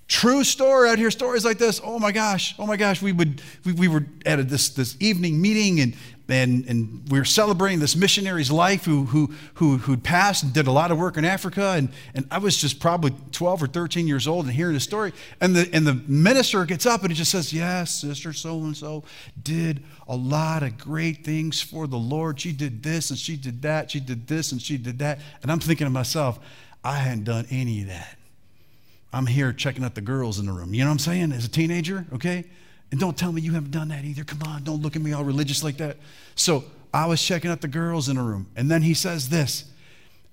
[0.08, 1.82] True story I'd hear stories like this.
[1.84, 3.02] Oh my gosh, oh my gosh.
[3.02, 5.96] We would we, we were at a, this this evening meeting and
[6.30, 10.68] and and we were celebrating this missionary's life who who who who'd passed and did
[10.68, 14.08] a lot of work in Africa and and I was just probably 12 or 13
[14.08, 15.12] years old and hearing the story
[15.42, 18.78] and the and the minister gets up and he just says, "Yes, sister so and
[18.78, 19.04] so
[19.42, 22.40] did a lot of great things for the Lord.
[22.40, 23.90] She did this and she did that.
[23.90, 26.40] She did this and she did that." And I'm thinking to myself,
[26.86, 28.18] I hadn't done any of that.
[29.12, 30.74] I'm here checking out the girls in the room.
[30.74, 31.32] You know what I'm saying?
[31.32, 32.46] As a teenager, okay?
[32.92, 34.24] And don't tell me you haven't done that either.
[34.24, 35.98] Come on, don't look at me all religious like that.
[36.36, 38.48] So I was checking out the girls in the room.
[38.56, 39.66] And then he says this,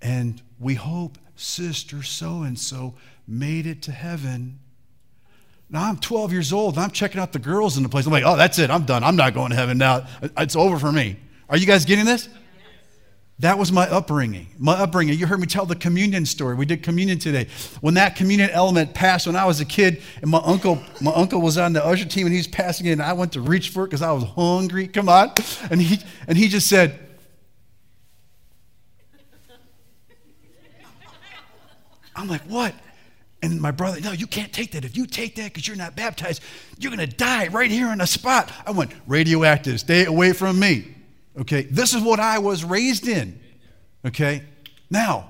[0.03, 2.95] and we hope sister so and so
[3.27, 4.59] made it to heaven.
[5.71, 8.05] Now I'm 12 years old I'm checking out the girls in the place.
[8.05, 8.69] I'm like, oh, that's it.
[8.69, 9.03] I'm done.
[9.03, 10.07] I'm not going to heaven now.
[10.37, 11.17] It's over for me.
[11.49, 12.29] Are you guys getting this?
[13.42, 14.46] That was my upbringing.
[14.57, 15.18] My upbringing.
[15.18, 16.55] You heard me tell the communion story.
[16.55, 17.48] We did communion today.
[17.81, 21.40] When that communion element passed when I was a kid, and my uncle, my uncle
[21.40, 23.70] was on the usher team and he was passing it, and I went to reach
[23.70, 24.87] for it because I was hungry.
[24.87, 25.33] Come on.
[25.72, 27.00] And he and he just said,
[32.14, 32.76] I'm like, what?
[33.42, 34.85] And my brother, no, you can't take that.
[34.85, 36.42] If you take that because you're not baptized,
[36.78, 38.52] you're going to die right here on the spot.
[38.64, 40.91] I went, radioactive, stay away from me.
[41.40, 43.40] Okay, this is what I was raised in.
[44.05, 44.42] Okay,
[44.90, 45.29] now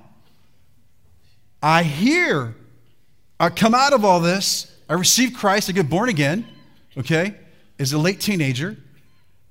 [1.62, 2.54] I hear,
[3.38, 6.46] I come out of all this, I receive Christ, I get born again,
[6.98, 7.36] okay,
[7.78, 8.76] as a late teenager,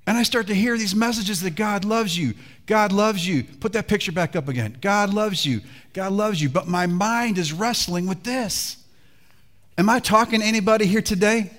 [0.07, 2.33] and I start to hear these messages that God loves you.
[2.65, 3.43] God loves you.
[3.43, 4.77] Put that picture back up again.
[4.81, 5.61] God loves you.
[5.93, 6.49] God loves you.
[6.49, 8.77] But my mind is wrestling with this.
[9.77, 11.51] Am I talking to anybody here today?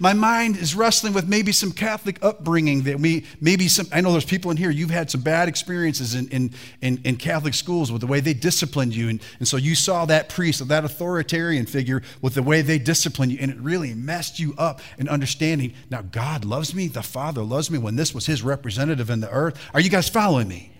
[0.00, 4.12] My mind is wrestling with maybe some Catholic upbringing that we, maybe some, I know
[4.12, 7.92] there's people in here, you've had some bad experiences in, in, in, in Catholic schools
[7.92, 9.10] with the way they disciplined you.
[9.10, 12.78] And, and so you saw that priest or that authoritarian figure with the way they
[12.78, 15.74] disciplined you, and it really messed you up in understanding.
[15.90, 19.30] Now, God loves me, the Father loves me when this was his representative in the
[19.30, 19.60] earth.
[19.74, 20.72] Are you guys following me?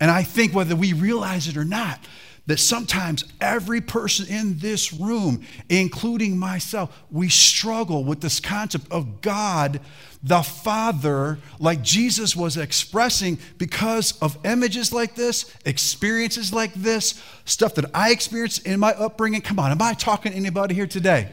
[0.00, 2.00] And I think whether we realize it or not,
[2.46, 9.20] that sometimes every person in this room, including myself, we struggle with this concept of
[9.22, 9.80] God
[10.24, 17.74] the Father, like Jesus was expressing because of images like this, experiences like this, stuff
[17.74, 19.42] that I experienced in my upbringing.
[19.42, 21.30] Come on, am I talking to anybody here today?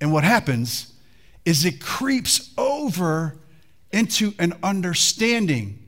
[0.00, 0.94] And what happens
[1.44, 3.36] is it creeps over
[3.92, 5.78] into an understanding.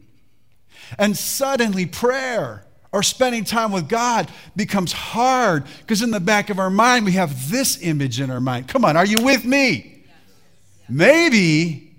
[0.98, 6.58] And suddenly, prayer or spending time with God becomes hard because in the back of
[6.58, 8.68] our mind we have this image in our mind.
[8.68, 10.04] Come on, are you with me?
[10.88, 11.94] Maybe,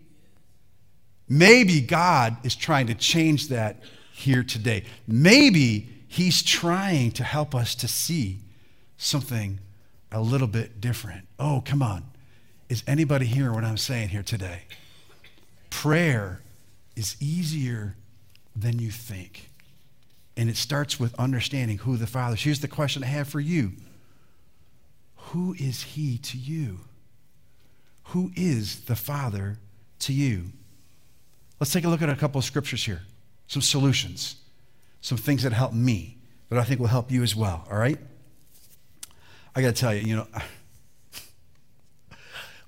[1.27, 3.77] maybe God is trying to change that
[4.13, 4.83] here today.
[5.07, 8.39] Maybe He's trying to help us to see
[8.97, 9.59] something
[10.11, 11.27] a little bit different.
[11.37, 12.03] Oh, come on.
[12.67, 14.63] Is anybody hearing what I'm saying here today?
[15.69, 16.41] Prayer
[16.95, 17.95] is easier
[18.55, 19.48] than you think.
[20.39, 22.41] And it starts with understanding who the Father is.
[22.41, 23.73] Here's the question I have for you
[25.17, 26.79] Who is He to you?
[28.03, 29.57] Who is the Father
[29.99, 30.53] to you?
[31.59, 33.01] Let's take a look at a couple of scriptures here,
[33.47, 34.37] some solutions,
[35.01, 36.15] some things that help me
[36.47, 37.99] that I think will help you as well, all right?
[39.57, 40.27] I got to tell you, you know,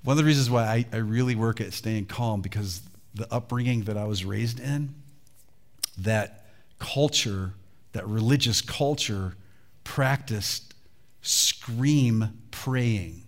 [0.04, 2.82] one of the reasons why I, I really work at staying calm because
[3.14, 4.94] the upbringing that I was raised in,
[5.96, 6.44] that
[6.78, 7.54] culture,
[7.92, 9.34] that religious culture
[9.84, 10.74] practiced
[11.20, 13.22] scream praying.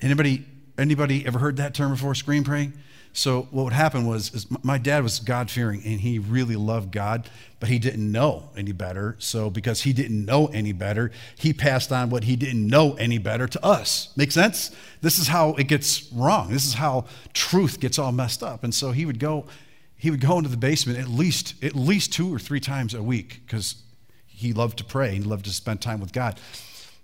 [0.00, 0.44] Anybody,
[0.76, 2.72] anybody ever heard that term before, scream praying?
[3.12, 7.28] So what would happen was my dad was God fearing and he really loved God,
[7.58, 9.16] but he didn't know any better.
[9.18, 13.18] So because he didn't know any better, he passed on what he didn't know any
[13.18, 14.12] better to us.
[14.16, 14.70] Make sense?
[15.00, 16.50] This is how it gets wrong.
[16.50, 18.62] This is how truth gets all messed up.
[18.62, 19.46] And so he would go
[19.98, 23.02] he would go into the basement at least at least two or three times a
[23.02, 23.82] week because
[24.26, 25.16] he loved to pray.
[25.16, 26.38] He loved to spend time with God.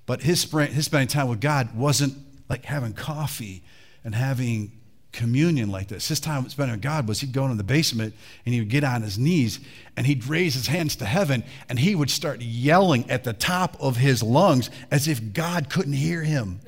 [0.06, 2.16] But his, his spending time with God wasn't
[2.48, 3.64] like having coffee
[4.04, 4.70] and having
[5.10, 6.08] communion like this.
[6.08, 8.84] His time spent with God was he'd go into the basement and he would get
[8.84, 9.58] on his knees
[9.96, 13.76] and he'd raise his hands to heaven and he would start yelling at the top
[13.80, 16.60] of his lungs as if God couldn't hear him.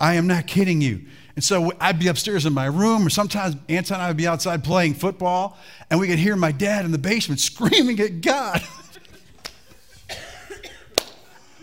[0.00, 1.02] I am not kidding you.
[1.34, 4.26] And so I'd be upstairs in my room, or sometimes Anton and I would be
[4.26, 5.58] outside playing football,
[5.90, 8.62] and we could hear my dad in the basement screaming at God.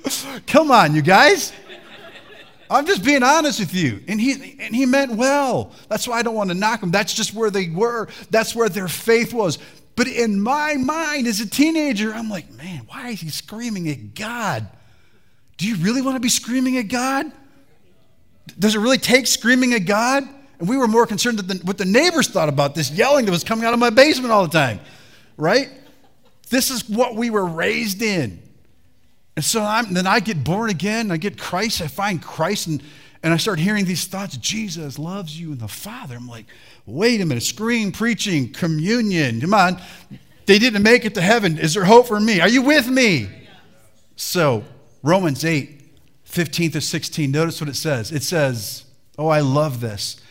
[0.48, 1.54] Come on, you guys.
[2.72, 4.04] I'm just being honest with you.
[4.08, 5.72] And he, and he meant well.
[5.88, 6.92] That's why I don't want to knock them.
[6.92, 9.58] That's just where they were, that's where their faith was.
[9.96, 14.14] But in my mind as a teenager, I'm like, man, why is he screaming at
[14.14, 14.68] God?
[15.58, 17.32] Do you really want to be screaming at God?
[18.58, 20.24] Does it really take screaming at God?
[20.60, 23.44] And we were more concerned than what the neighbors thought about this yelling that was
[23.44, 24.80] coming out of my basement all the time,
[25.38, 25.70] right?
[26.50, 28.42] This is what we were raised in.
[29.36, 32.84] And so I'm, then I get born again, I get Christ, I find Christ, and,
[33.24, 36.16] and I start hearing these thoughts Jesus loves you and the Father.
[36.16, 36.46] I'm like,
[36.86, 39.82] wait a minute, scream, preaching, communion, come on.
[40.46, 41.58] They didn't make it to heaven.
[41.58, 42.42] Is there hope for me?
[42.42, 43.30] Are you with me?
[44.18, 44.66] So,
[45.04, 45.79] Romans 8,
[46.30, 48.12] 15 to 16, notice what it says.
[48.12, 48.86] It says,
[49.18, 50.22] Oh, I love this.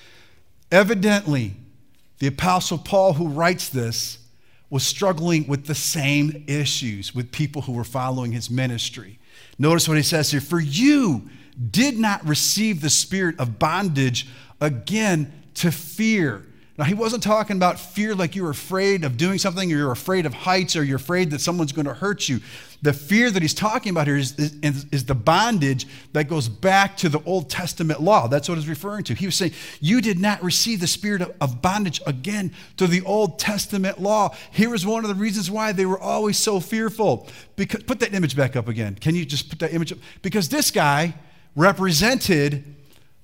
[0.71, 1.57] Evidently,
[2.21, 4.19] the Apostle Paul, who writes this,
[4.71, 9.19] was struggling with the same issues with people who were following his ministry.
[9.59, 11.29] Notice what he says here For you
[11.71, 14.29] did not receive the spirit of bondage
[14.61, 16.47] again to fear.
[16.79, 20.27] Now, he wasn't talking about fear like you're afraid of doing something or you're afraid
[20.27, 22.39] of heights or you're afraid that someone's going to hurt you.
[22.83, 26.97] The fear that he's talking about here is, is, is, the bondage that goes back
[26.99, 28.29] to the Old Testament law.
[28.29, 29.15] That's what he's referring to.
[29.15, 33.03] He was saying, You did not receive the spirit of, of bondage again to the
[33.03, 34.37] Old Testament law.
[34.53, 37.27] Here is one of the reasons why they were always so fearful.
[37.57, 38.95] Because, put that image back up again.
[38.95, 39.99] Can you just put that image up?
[40.23, 41.15] Because this guy
[41.57, 42.77] represented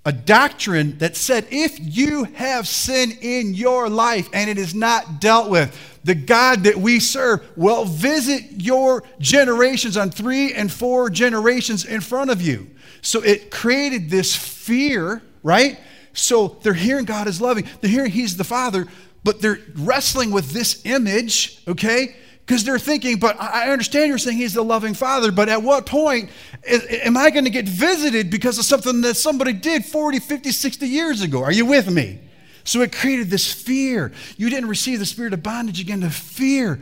[0.05, 5.21] a doctrine that said if you have sin in your life and it is not
[5.21, 11.09] dealt with, the God that we serve will visit your generations on three and four
[11.09, 12.71] generations in front of you.
[13.01, 15.79] So it created this fear, right?
[16.13, 18.87] So they're hearing God is loving, they're hearing He's the Father,
[19.25, 22.17] but they're wrestling with this image, okay?
[22.47, 25.87] Because they're thinking, but I understand you're saying he's the loving father, but at what
[25.87, 26.29] point
[26.69, 30.87] am I going to get visited because of something that somebody did 40, 50, 60
[30.87, 31.43] years ago?
[31.43, 32.21] Are you with me?
[32.65, 34.13] So it created this fear.
[34.37, 36.81] You didn't receive the spirit of bondage again to fear.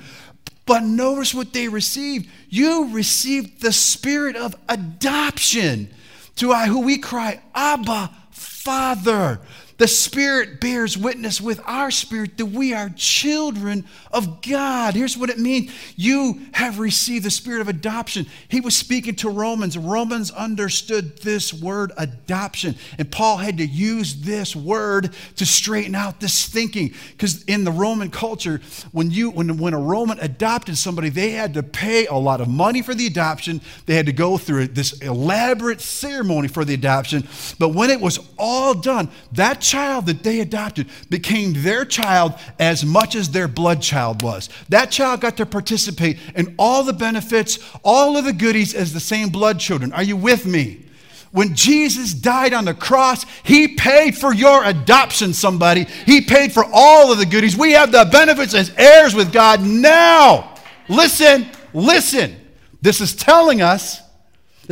[0.66, 2.28] But notice what they received.
[2.48, 5.90] You received the spirit of adoption
[6.36, 9.40] to I, who we cry, Abba, Father.
[9.78, 14.94] The Spirit bears witness with our spirit that we are children of God.
[14.94, 18.26] Here's what it means you have received the spirit of adoption.
[18.48, 19.76] He was speaking to Romans.
[19.78, 22.76] Romans understood this word adoption.
[22.98, 26.94] And Paul had to use this word to straighten out this thinking.
[27.12, 28.60] Because in the Roman culture,
[28.92, 32.48] when, you, when, when a Roman adopted somebody, they had to pay a lot of
[32.48, 37.26] money for the adoption, they had to go through this elaborate ceremony for the adoption.
[37.58, 42.84] But when it was all done, that child that they adopted became their child as
[42.84, 44.48] much as their blood child was.
[44.68, 49.00] That child got to participate in all the benefits, all of the goodies as the
[49.00, 49.92] same blood children.
[49.92, 50.84] Are you with me?
[51.30, 55.84] When Jesus died on the cross, He paid for your adoption, somebody.
[56.04, 57.56] He paid for all of the goodies.
[57.56, 60.54] We have the benefits as heirs with God now.
[60.88, 62.36] Listen, listen.
[62.82, 64.01] This is telling us,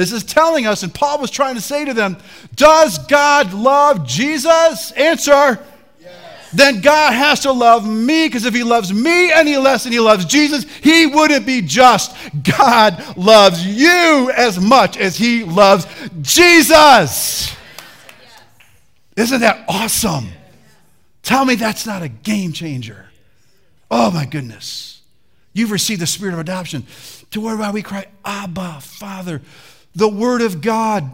[0.00, 2.16] this is telling us, and Paul was trying to say to them,
[2.54, 4.92] Does God love Jesus?
[4.92, 5.62] Answer.
[6.54, 10.00] Then God has to love me because if he loves me any less than he
[10.00, 12.16] loves Jesus, he wouldn't be just.
[12.42, 15.86] God loves you as much as he loves
[16.22, 17.54] Jesus.
[19.16, 20.28] Isn't that awesome?
[21.22, 23.10] Tell me that's not a game changer.
[23.90, 25.02] Oh my goodness.
[25.52, 26.86] You've received the spirit of adoption
[27.32, 29.42] to whereby we cry, Abba, Father.
[29.94, 31.10] The Word of God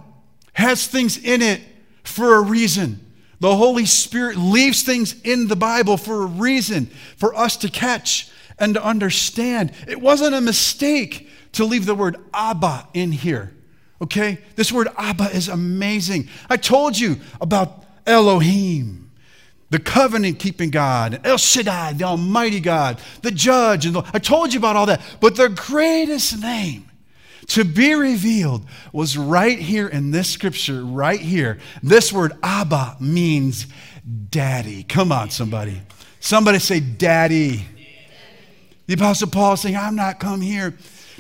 [0.53, 1.61] has things in it
[2.03, 3.01] for a reason.
[3.41, 8.31] The Holy Spirit leaves things in the Bible for a reason, for us to catch
[8.59, 9.73] and to understand.
[9.87, 13.53] It wasn't a mistake to leave the word Abba in here.
[14.01, 14.39] Okay?
[14.57, 16.29] This word Abba is amazing.
[16.49, 19.11] I told you about Elohim,
[19.71, 23.85] the covenant keeping God, El Shaddai, the Almighty God, the judge.
[23.85, 25.03] And the, I told you about all that.
[25.21, 26.86] But the greatest name
[27.49, 31.59] to be revealed was right here in this scripture, right here.
[31.83, 33.67] This word Abba means
[34.31, 34.83] daddy.
[34.83, 35.81] Come on, somebody.
[36.21, 37.65] Somebody say daddy.
[38.87, 40.77] The Apostle Paul is saying, I'm not come here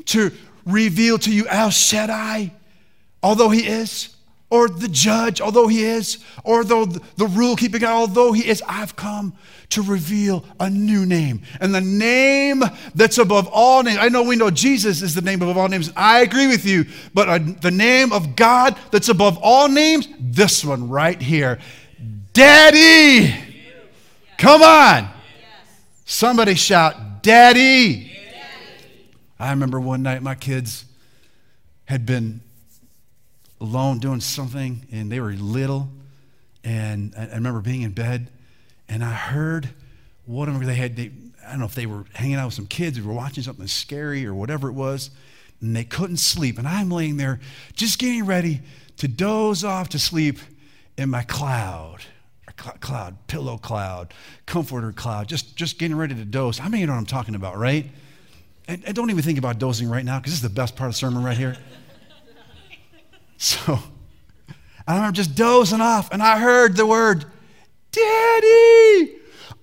[0.06, 0.32] to
[0.64, 2.52] reveal to you El Shaddai,
[3.22, 4.15] although he is,
[4.48, 8.62] or the judge, although he is, or though the rule keeping God, although he is.
[8.68, 9.34] I've come
[9.70, 11.42] to reveal a new name.
[11.60, 12.62] And the name
[12.94, 13.98] that's above all names.
[14.00, 15.92] I know we know Jesus is the name above all names.
[15.96, 16.86] I agree with you.
[17.12, 21.58] But the name of God that's above all names, this one right here
[22.32, 23.34] Daddy.
[24.38, 25.08] Come on.
[26.04, 28.12] Somebody shout, Daddy.
[29.38, 30.84] I remember one night my kids
[31.86, 32.42] had been
[33.60, 35.88] alone doing something and they were little.
[36.64, 38.30] And I remember being in bed
[38.88, 39.68] and I heard
[40.26, 41.10] them, they had, they,
[41.46, 43.66] I don't know if they were hanging out with some kids or were watching something
[43.66, 45.10] scary or whatever it was,
[45.60, 46.58] and they couldn't sleep.
[46.58, 47.40] And I'm laying there
[47.74, 48.60] just getting ready
[48.98, 50.38] to doze off to sleep
[50.98, 52.00] in my cloud,
[52.56, 54.14] cloud, pillow cloud,
[54.46, 56.58] comforter cloud, just, just getting ready to doze.
[56.58, 57.88] How many you know what I'm talking about, right?
[58.68, 60.88] And, and don't even think about dozing right now because this is the best part
[60.88, 61.56] of the sermon right here.
[63.38, 63.78] So
[64.88, 67.26] I remember just dozing off, and I heard the word
[67.90, 69.16] Daddy!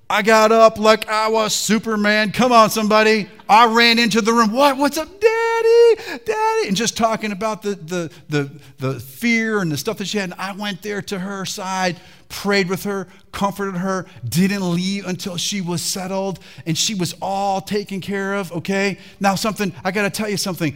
[0.09, 2.31] I got up like I was Superman.
[2.31, 3.27] Come on, somebody.
[3.49, 4.51] I ran into the room.
[4.51, 4.77] What?
[4.77, 5.95] What's up, Daddy?
[6.25, 6.67] Daddy?
[6.67, 10.31] And just talking about the, the, the, the fear and the stuff that she had.
[10.31, 11.99] And I went there to her side,
[12.29, 17.61] prayed with her, comforted her, didn't leave until she was settled and she was all
[17.61, 18.99] taken care of, okay?
[19.19, 20.75] Now, something, I got to tell you something.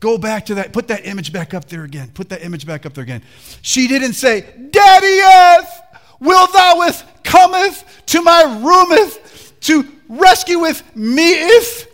[0.00, 0.72] Go back to that.
[0.72, 2.10] Put that image back up there again.
[2.12, 3.22] Put that image back up there again.
[3.62, 5.80] She didn't say, Daddy, yes.
[6.20, 11.86] Will thou with cometh to my roometh to rescue with me if?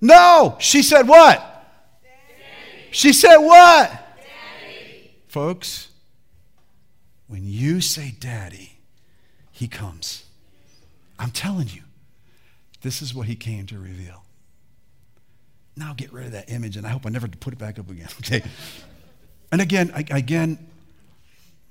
[0.00, 1.38] No, she said what?
[2.02, 2.88] Daddy.
[2.92, 3.90] She said what?
[3.90, 5.10] Daddy.
[5.26, 5.88] Folks,
[7.26, 8.78] when you say daddy,
[9.50, 10.24] he comes.
[11.18, 11.82] I'm telling you,
[12.82, 14.24] this is what he came to reveal.
[15.78, 17.88] Now get rid of that image, and I hope I never put it back up
[17.90, 18.08] again.
[18.18, 18.42] Okay.
[19.50, 20.58] And again, again,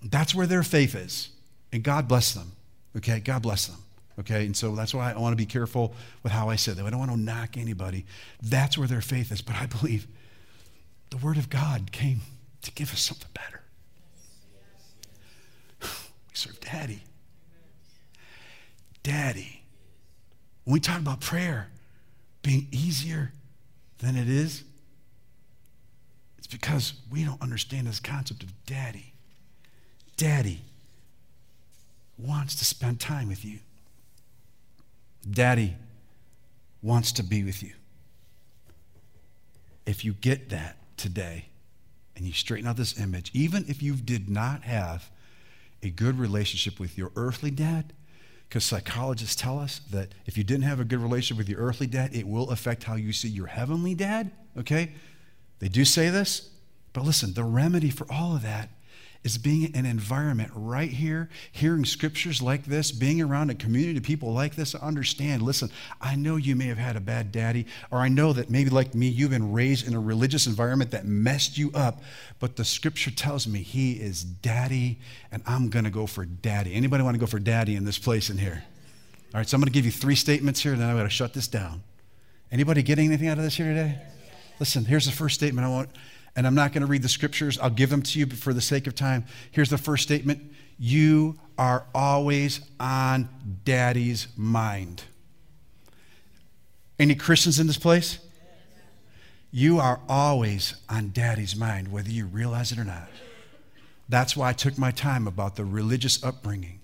[0.01, 1.29] that's where their faith is.
[1.71, 2.53] And God bless them.
[2.95, 3.19] Okay?
[3.19, 3.77] God bless them.
[4.19, 4.45] Okay?
[4.45, 5.93] And so that's why I want to be careful
[6.23, 6.83] with how I say that.
[6.83, 8.05] I don't want to knock anybody.
[8.41, 9.43] That's where their faith is.
[9.43, 10.07] But I believe
[11.11, 12.21] the Word of God came
[12.63, 13.61] to give us something better.
[16.29, 17.03] We serve Daddy.
[19.03, 19.61] Daddy.
[20.63, 21.69] When we talk about prayer
[22.41, 23.33] being easier
[23.99, 24.63] than it is,
[26.37, 29.13] it's because we don't understand this concept of daddy.
[30.15, 30.61] Daddy
[32.17, 33.59] wants to spend time with you.
[35.29, 35.75] Daddy
[36.81, 37.73] wants to be with you.
[39.85, 41.45] If you get that today
[42.15, 45.09] and you straighten out this image, even if you did not have
[45.83, 47.93] a good relationship with your earthly dad,
[48.47, 51.87] because psychologists tell us that if you didn't have a good relationship with your earthly
[51.87, 54.93] dad, it will affect how you see your heavenly dad, okay?
[55.59, 56.49] They do say this,
[56.93, 58.69] but listen, the remedy for all of that
[59.23, 64.03] is being an environment right here, hearing scriptures like this, being around a community of
[64.03, 67.99] people like this, understand, listen, I know you may have had a bad daddy, or
[67.99, 71.57] I know that maybe like me, you've been raised in a religious environment that messed
[71.57, 72.01] you up,
[72.39, 74.99] but the scripture tells me he is daddy,
[75.31, 76.73] and I'm gonna go for daddy.
[76.73, 78.63] Anybody wanna go for daddy in this place in here?
[79.33, 81.33] All right, so I'm gonna give you three statements here, and then I'm gonna shut
[81.33, 81.83] this down.
[82.51, 83.99] Anybody getting anything out of this here today?
[84.59, 85.89] Listen, here's the first statement I want
[86.37, 87.57] and I'm not going to read the scriptures.
[87.57, 89.25] I'll give them to you but for the sake of time.
[89.51, 93.27] Here's the first statement You are always on
[93.65, 95.03] daddy's mind.
[96.99, 98.19] Any Christians in this place?
[99.51, 103.07] You are always on daddy's mind, whether you realize it or not.
[104.07, 106.79] That's why I took my time about the religious upbringing.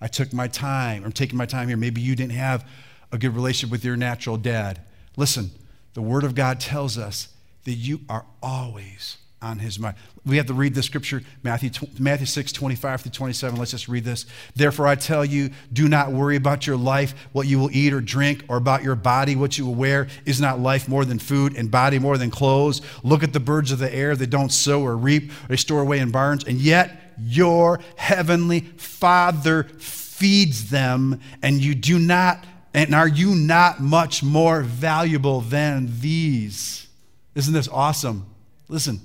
[0.00, 1.76] I took my time, I'm taking my time here.
[1.76, 2.66] Maybe you didn't have
[3.12, 4.82] a good relationship with your natural dad.
[5.16, 5.50] Listen,
[5.94, 7.28] the Word of God tells us
[7.70, 9.96] that you are always on his mind.
[10.26, 13.58] We have to read the scripture, Matthew, Matthew 6, 25 through 27.
[13.58, 14.26] Let's just read this.
[14.56, 18.00] Therefore, I tell you, do not worry about your life, what you will eat or
[18.00, 20.08] drink, or about your body, what you will wear.
[20.26, 22.82] Is not life more than food, and body more than clothes?
[23.04, 24.16] Look at the birds of the air.
[24.16, 28.60] They don't sow or reap, or they store away in barns, and yet your heavenly
[28.76, 32.44] Father feeds them, and you do not,
[32.74, 36.88] and are you not much more valuable than these?
[37.34, 38.26] Isn't this awesome?
[38.68, 39.00] Listen,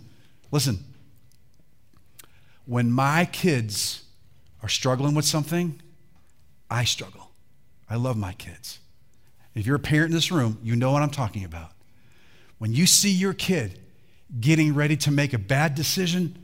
[0.52, 0.84] listen.
[2.66, 4.04] When my kids
[4.64, 5.82] are struggling with something,
[6.70, 7.32] I struggle.
[7.90, 8.80] I love my kids.
[9.54, 11.72] If you're a parent in this room, you know what I'm talking about.
[12.58, 13.80] When you see your kid
[14.40, 16.38] getting ready to make a bad decision,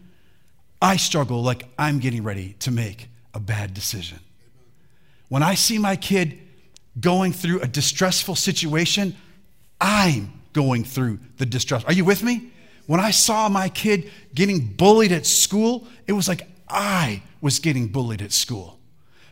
[0.82, 4.20] I struggle like I'm getting ready to make a bad decision.
[5.30, 6.38] When I see my kid
[7.00, 9.16] going through a distressful situation,
[9.80, 11.84] I'm going through the distress.
[11.86, 12.52] Are you with me?
[12.88, 17.88] When I saw my kid getting bullied at school, it was like I was getting
[17.88, 18.80] bullied at school.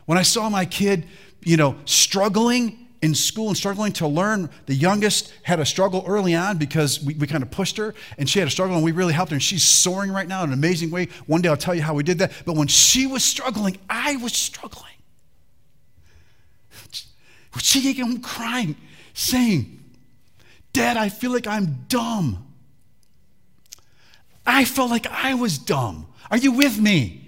[0.06, 1.06] When I saw my kid,
[1.42, 6.34] you know, struggling in school and struggling to learn, the youngest had a struggle early
[6.34, 8.92] on because we, we kind of pushed her and she had a struggle and we
[8.92, 11.08] really helped her and she's soaring right now in an amazing way.
[11.26, 12.32] One day I'll tell you how we did that.
[12.44, 14.86] But when she was struggling, I was struggling.
[17.58, 18.76] She came home crying,
[19.12, 19.79] saying,
[20.72, 22.46] Dad, I feel like I'm dumb.
[24.46, 26.06] I felt like I was dumb.
[26.30, 27.20] Are you with me?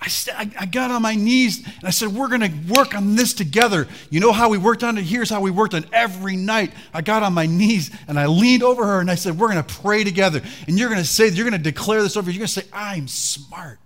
[0.00, 3.34] I, I got on my knees and I said, We're going to work on this
[3.34, 3.88] together.
[4.10, 5.02] You know how we worked on it?
[5.02, 6.72] Here's how we worked on it every night.
[6.94, 9.64] I got on my knees and I leaned over her and I said, We're going
[9.64, 10.40] to pray together.
[10.68, 12.30] And you're going to say, You're going to declare this over.
[12.30, 13.80] You're going to say, I'm smart.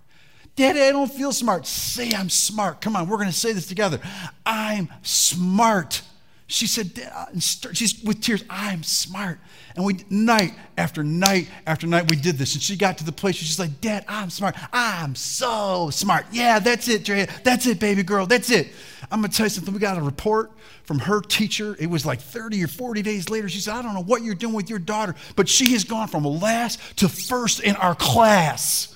[0.55, 1.65] Daddy, I don't feel smart.
[1.65, 2.79] Say, I'm smart.
[2.79, 3.99] Come on, we're going to say this together.
[4.45, 6.03] I'm smart.
[6.47, 6.91] She said,
[7.39, 9.39] she's with tears, I'm smart.
[9.75, 12.53] And we, night after night after night, we did this.
[12.53, 14.55] And she got to the place where she's like, Dad, I'm smart.
[14.71, 16.25] I'm so smart.
[16.31, 17.27] Yeah, that's it, Drea.
[17.43, 18.27] That's it, baby girl.
[18.27, 18.67] That's it.
[19.09, 19.73] I'm going to tell you something.
[19.73, 20.51] We got a report
[20.83, 21.75] from her teacher.
[21.79, 23.47] It was like 30 or 40 days later.
[23.47, 26.07] She said, I don't know what you're doing with your daughter, but she has gone
[26.07, 28.93] from last to first in our class.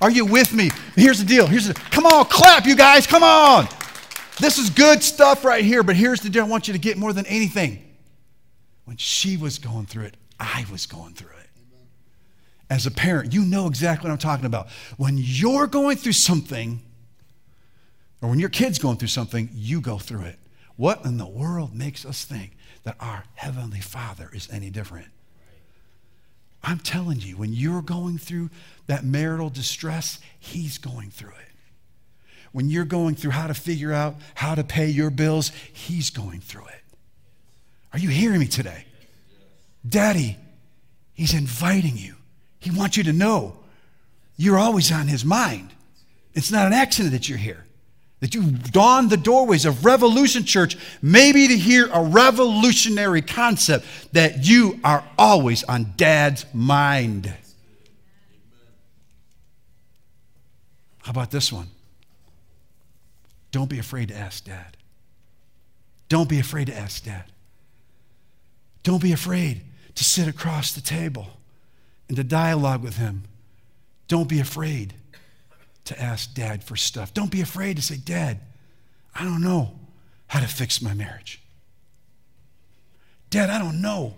[0.00, 0.70] Are you with me?
[0.94, 1.46] Here's the deal.
[1.46, 3.06] Here's the, come on, clap, you guys.
[3.06, 3.66] Come on.
[4.38, 6.96] This is good stuff right here, but here's the deal I want you to get
[6.96, 7.82] more than anything.
[8.84, 11.50] When she was going through it, I was going through it.
[12.68, 14.68] As a parent, you know exactly what I'm talking about.
[14.96, 16.80] When you're going through something,
[18.22, 20.38] or when your kid's going through something, you go through it.
[20.76, 25.08] What in the world makes us think that our Heavenly Father is any different?
[26.64, 28.50] I'm telling you, when you're going through
[28.86, 31.51] that marital distress, He's going through it.
[32.52, 36.40] When you're going through how to figure out how to pay your bills, He's going
[36.40, 36.82] through it.
[37.92, 38.84] Are you hearing me today?
[39.88, 40.36] Daddy,
[41.14, 42.14] He's inviting you.
[42.60, 43.56] He wants you to know
[44.36, 45.70] you're always on His mind.
[46.34, 47.64] It's not an accident that you're here,
[48.20, 54.46] that you dawned the doorways of Revolution Church, maybe to hear a revolutionary concept that
[54.46, 57.32] you are always on Dad's mind.
[61.02, 61.66] How about this one?
[63.52, 64.76] Don't be afraid to ask dad.
[66.08, 67.24] Don't be afraid to ask dad.
[68.82, 69.62] Don't be afraid
[69.94, 71.28] to sit across the table
[72.08, 73.24] and to dialogue with him.
[74.08, 74.94] Don't be afraid
[75.84, 77.14] to ask dad for stuff.
[77.14, 78.40] Don't be afraid to say, Dad,
[79.14, 79.78] I don't know
[80.26, 81.40] how to fix my marriage.
[83.30, 84.14] Dad, I don't know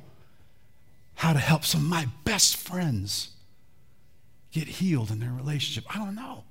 [1.15, 3.31] how to help some of my best friends
[4.53, 5.85] get healed in their relationship.
[5.95, 6.45] I don't know.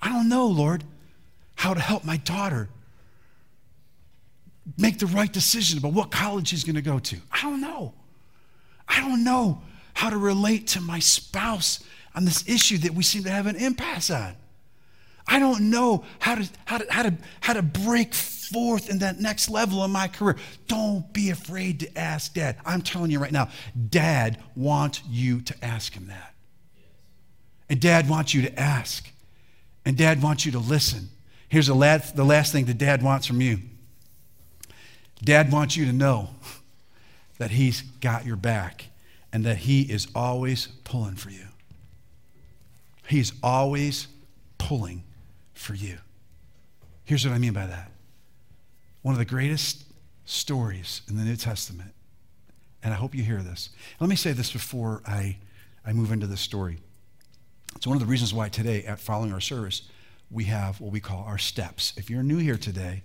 [0.00, 0.84] I don't know, Lord
[1.54, 2.68] how to help my daughter
[4.78, 7.16] make the right decision about what college she's going to go to.
[7.30, 7.94] I don't know.
[8.88, 9.62] I don't know
[9.94, 11.82] how to relate to my spouse
[12.14, 14.34] on this issue that we seem to have an impasse on.
[15.26, 19.20] I don't know how to, how to, how to, how to break forth in that
[19.20, 20.36] next level of my career.
[20.68, 22.56] Don't be afraid to ask dad.
[22.64, 23.48] I'm telling you right now,
[23.88, 26.34] dad wants you to ask him that.
[27.70, 29.08] And dad wants you to ask.
[29.86, 31.08] And dad wants you to listen.
[31.54, 33.60] Here's the last, the last thing that dad wants from you
[35.22, 36.30] dad wants you to know
[37.38, 38.86] that he's got your back
[39.32, 41.46] and that he is always pulling for you.
[43.06, 44.08] He's always
[44.58, 45.04] pulling
[45.52, 45.98] for you.
[47.04, 47.92] Here's what I mean by that.
[49.02, 49.84] One of the greatest
[50.24, 51.92] stories in the New Testament,
[52.82, 53.70] and I hope you hear this.
[54.00, 55.36] Let me say this before I,
[55.86, 56.78] I move into this story.
[57.76, 59.82] It's one of the reasons why today, at following our service,
[60.34, 61.92] we have what we call our steps.
[61.96, 63.04] If you're new here today,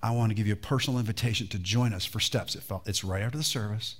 [0.00, 2.56] I want to give you a personal invitation to join us for steps.
[2.86, 3.96] It's right after the service.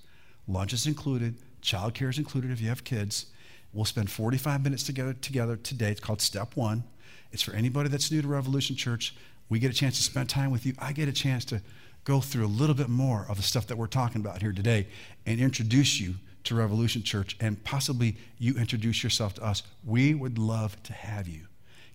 [0.46, 1.34] Lunch is included.
[1.60, 3.26] Childcare is included if you have kids.
[3.72, 5.90] We'll spend 45 minutes together together today.
[5.90, 6.84] It's called Step One.
[7.32, 9.14] It's for anybody that's new to Revolution Church.
[9.48, 10.74] We get a chance to spend time with you.
[10.78, 11.60] I get a chance to
[12.04, 14.86] go through a little bit more of the stuff that we're talking about here today
[15.26, 16.14] and introduce you
[16.44, 19.64] to Revolution Church and possibly you introduce yourself to us.
[19.84, 21.48] We would love to have you.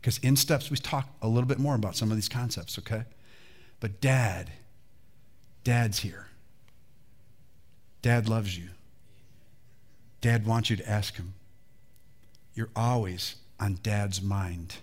[0.04, 3.04] Because in steps, we talk a little bit more about some of these concepts, okay?
[3.80, 4.52] But dad,
[5.64, 6.28] dad's here.
[8.02, 8.68] Dad loves you.
[10.20, 11.36] Dad wants you to ask him.
[12.54, 14.76] You're always on dad's mind.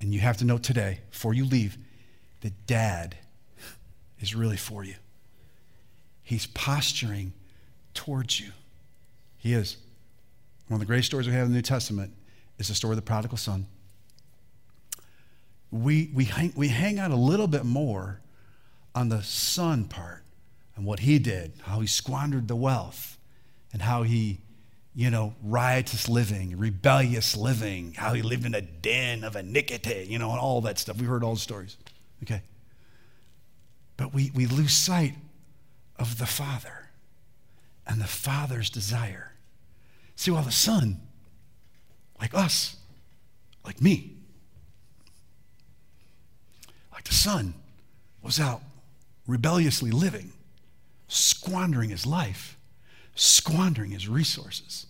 [0.00, 1.78] And you have to know today, before you leave,
[2.40, 3.18] that dad
[4.18, 4.96] is really for you.
[6.24, 7.34] He's posturing
[7.94, 8.50] towards you.
[9.38, 9.76] He is.
[10.66, 12.12] One of the greatest stories we have in the New Testament
[12.60, 13.66] is the story of the prodigal son.
[15.70, 18.20] We, we, hang, we hang out a little bit more
[18.94, 20.24] on the son part
[20.76, 23.18] and what he did, how he squandered the wealth,
[23.72, 24.40] and how he
[24.94, 30.18] you know, riotous living, rebellious living, how he lived in a den of iniquity, you
[30.18, 30.98] know, and all that stuff.
[30.98, 31.76] We heard all the stories.
[32.24, 32.42] Okay.
[33.96, 35.14] But we, we lose sight
[35.96, 36.90] of the Father
[37.86, 39.32] and the Father's desire.
[40.16, 41.00] See, while the Son,
[42.20, 42.76] like us,
[43.64, 44.12] like me,
[46.92, 47.54] like the Son,
[48.22, 48.60] was out
[49.26, 50.32] rebelliously living,
[51.08, 52.56] squandering his life
[53.20, 54.86] squandering his resources,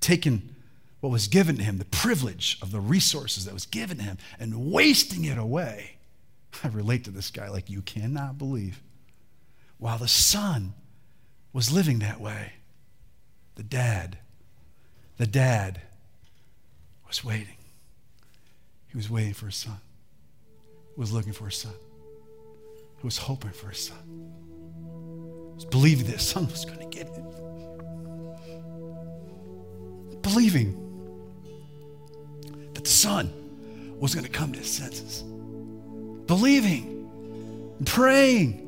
[0.00, 0.54] taking
[1.00, 4.18] what was given to him, the privilege of the resources that was given to him,
[4.38, 5.96] and wasting it away.
[6.64, 8.80] I relate to this guy like you cannot believe.
[9.78, 10.72] While the son
[11.52, 12.54] was living that way,
[13.56, 14.18] the dad,
[15.18, 15.82] the dad
[17.10, 17.56] was waiting.
[18.88, 19.78] He was waiting for his son.
[20.94, 21.74] He was looking for his son.
[23.00, 23.98] He was hoping for his son.
[25.50, 27.30] He was believing that his son was going to get it
[30.22, 30.76] believing
[32.74, 33.32] that the son
[33.98, 35.22] was going to come to his senses.
[36.26, 38.66] Believing, praying.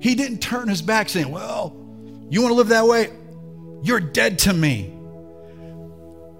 [0.00, 1.76] He didn't turn his back saying, Well,
[2.28, 3.10] you want to live that way?
[3.82, 4.97] You're dead to me.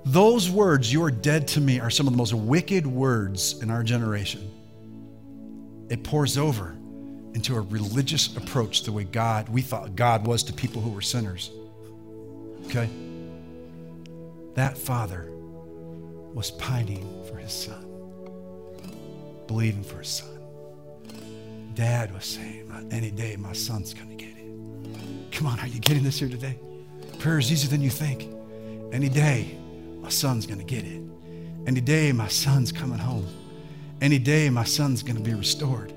[0.05, 3.83] Those words, you're dead to me, are some of the most wicked words in our
[3.83, 4.51] generation.
[5.89, 6.77] It pours over
[7.35, 11.01] into a religious approach the way God, we thought God was to people who were
[11.01, 11.51] sinners.
[12.67, 12.89] Okay?
[14.55, 15.31] That father
[16.35, 17.87] was pining for his son,
[19.47, 20.29] believing for his son.
[21.75, 25.33] Dad was saying, Any day my son's going to get it.
[25.33, 26.59] Come on, are you getting this here today?
[27.19, 28.29] Prayer is easier than you think.
[28.93, 29.59] Any day
[30.09, 31.03] my son's going to get it.
[31.67, 33.27] Any day my son's coming home.
[34.01, 35.93] Any day my son's going to be restored.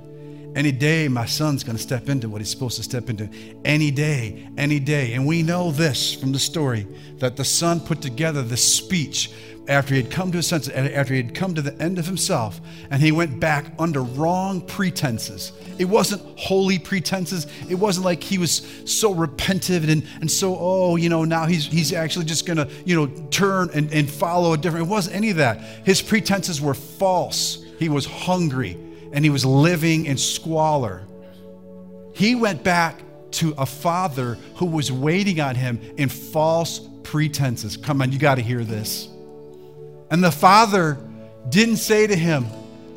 [0.54, 3.30] Any day, my son's going to step into what he's supposed to step into.
[3.64, 5.14] Any day, any day.
[5.14, 6.86] And we know this from the story
[7.20, 9.32] that the son put together this speech
[9.68, 12.06] after he had come to his senses, after he had come to the end of
[12.06, 12.60] himself,
[12.90, 15.52] and he went back under wrong pretenses.
[15.78, 17.48] It wasn't holy pretenses.
[17.70, 21.66] It wasn't like he was so repentant and, and so, oh, you know, now he's,
[21.66, 24.88] he's actually just going to, you know, turn and, and follow a different.
[24.88, 25.60] It wasn't any of that.
[25.86, 27.64] His pretenses were false.
[27.80, 28.78] He was hungry
[29.14, 31.04] and he was living in squalor.
[32.14, 33.02] He went back
[33.32, 37.78] to a father who was waiting on him in false pretenses.
[37.78, 39.11] Come on, you got to hear this.
[40.12, 41.00] And the father
[41.50, 42.44] didn't say to him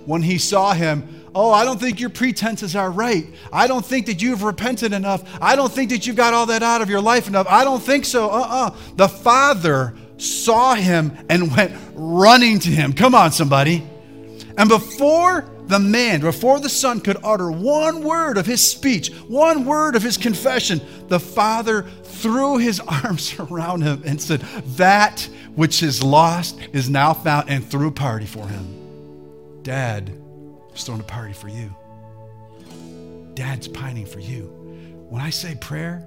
[0.05, 3.27] when he saw him, Oh, I don't think your pretenses are right.
[3.53, 5.25] I don't think that you've repented enough.
[5.41, 7.49] I don't think that you've got all that out of your life enough.
[7.49, 8.31] I don't think so.
[8.31, 8.67] Uh uh-uh.
[8.67, 12.93] uh The father saw him and went running to him.
[12.93, 13.85] Come on, somebody
[14.57, 19.65] And before the man, before the son could utter one word of his speech, one
[19.65, 24.41] word of his confession, the father threw his arms around him and said,
[24.77, 25.21] That
[25.55, 29.63] which is lost is now found, and threw a party for him.
[29.63, 30.13] Dad
[30.75, 31.75] is throwing a party for you.
[33.35, 34.45] Dad's pining for you.
[35.09, 36.07] When I say prayer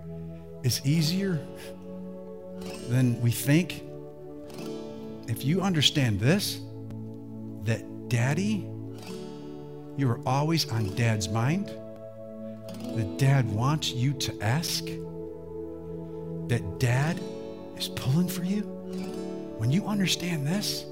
[0.64, 1.40] is easier
[2.90, 3.84] than we think,
[5.28, 6.62] if you understand this,
[7.64, 8.66] that daddy,
[9.98, 11.72] you are always on dad's mind,
[12.96, 14.86] that dad wants you to ask,
[16.48, 17.20] that dad
[17.78, 18.62] is pulling for you,
[19.58, 20.86] when you understand this,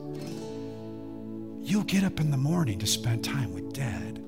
[1.61, 4.19] you'll get up in the morning to spend time with dad.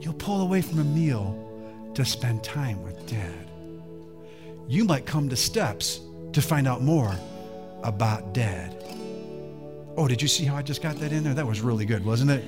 [0.00, 3.50] You'll pull away from a meal to spend time with dad.
[4.66, 6.00] You might come to steps
[6.32, 7.14] to find out more
[7.82, 8.74] about dad.
[9.96, 11.34] Oh, did you see how I just got that in there?
[11.34, 12.44] That was really good, wasn't it?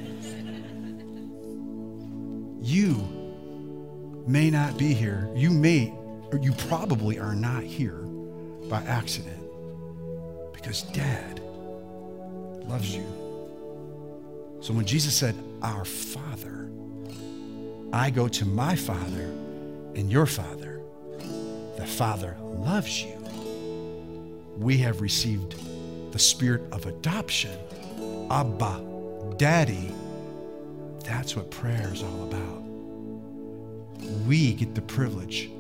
[2.69, 5.31] You may not be here.
[5.35, 5.91] You may,
[6.31, 7.97] or you probably are not here
[8.69, 9.43] by accident
[10.53, 11.41] because dad
[12.69, 13.07] loves you.
[14.61, 16.71] So when Jesus said, Our Father,
[17.91, 19.33] I go to my Father
[19.95, 20.83] and your Father.
[21.79, 23.17] The Father loves you.
[24.59, 25.55] We have received
[26.13, 27.59] the spirit of adoption.
[28.31, 28.85] Abba,
[29.39, 29.91] Daddy.
[31.09, 32.63] That's what prayer is all about.
[34.27, 35.51] We get the privilege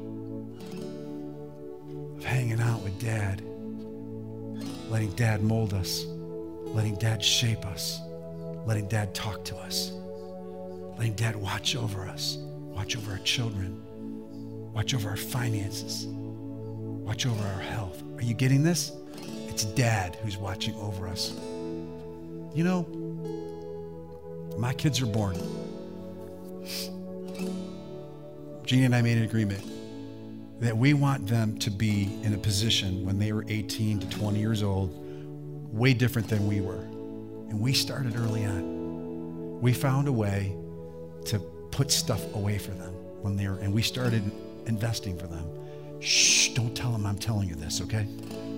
[2.18, 3.40] of hanging out with Dad,
[4.90, 7.98] letting Dad mold us, letting Dad shape us,
[8.66, 9.92] letting Dad talk to us,
[10.98, 12.36] letting Dad watch over us,
[12.74, 13.82] watch over our children,
[14.74, 18.02] watch over our finances, watch over our health.
[18.18, 18.92] Are you getting this?
[19.48, 21.32] It's Dad who's watching over us.
[22.54, 22.86] You know,
[24.58, 25.36] my kids are born.
[28.64, 29.64] Jeannie and I made an agreement
[30.60, 34.38] that we want them to be in a position when they were 18 to 20
[34.38, 34.92] years old,
[35.72, 36.82] way different than we were.
[37.50, 39.60] And we started early on.
[39.60, 40.54] We found a way
[41.26, 41.38] to
[41.70, 42.92] put stuff away for them
[43.22, 44.22] when they were, and we started
[44.66, 45.48] investing for them.
[46.00, 48.06] Shh, don't tell them I'm telling you this, okay?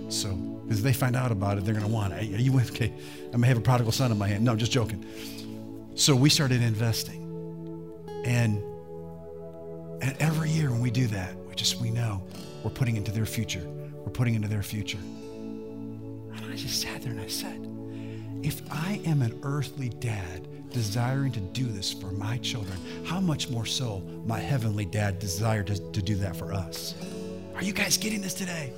[0.09, 2.35] So, because they find out about it, they're going to want it.
[2.35, 2.93] Are you okay?
[3.33, 4.45] I may have a prodigal son in my hand.
[4.45, 5.05] No, I'm just joking.
[5.95, 7.27] So we started investing.
[8.25, 8.63] And,
[10.03, 12.23] and every year when we do that, we just, we know
[12.65, 13.67] we're putting into their future.
[13.67, 14.99] We're putting into their future.
[14.99, 17.67] And I just sat there and I said,
[18.43, 23.51] if I am an earthly dad desiring to do this for my children, how much
[23.51, 26.95] more so my heavenly dad desired to, to do that for us?
[27.55, 28.73] Are you guys getting this today?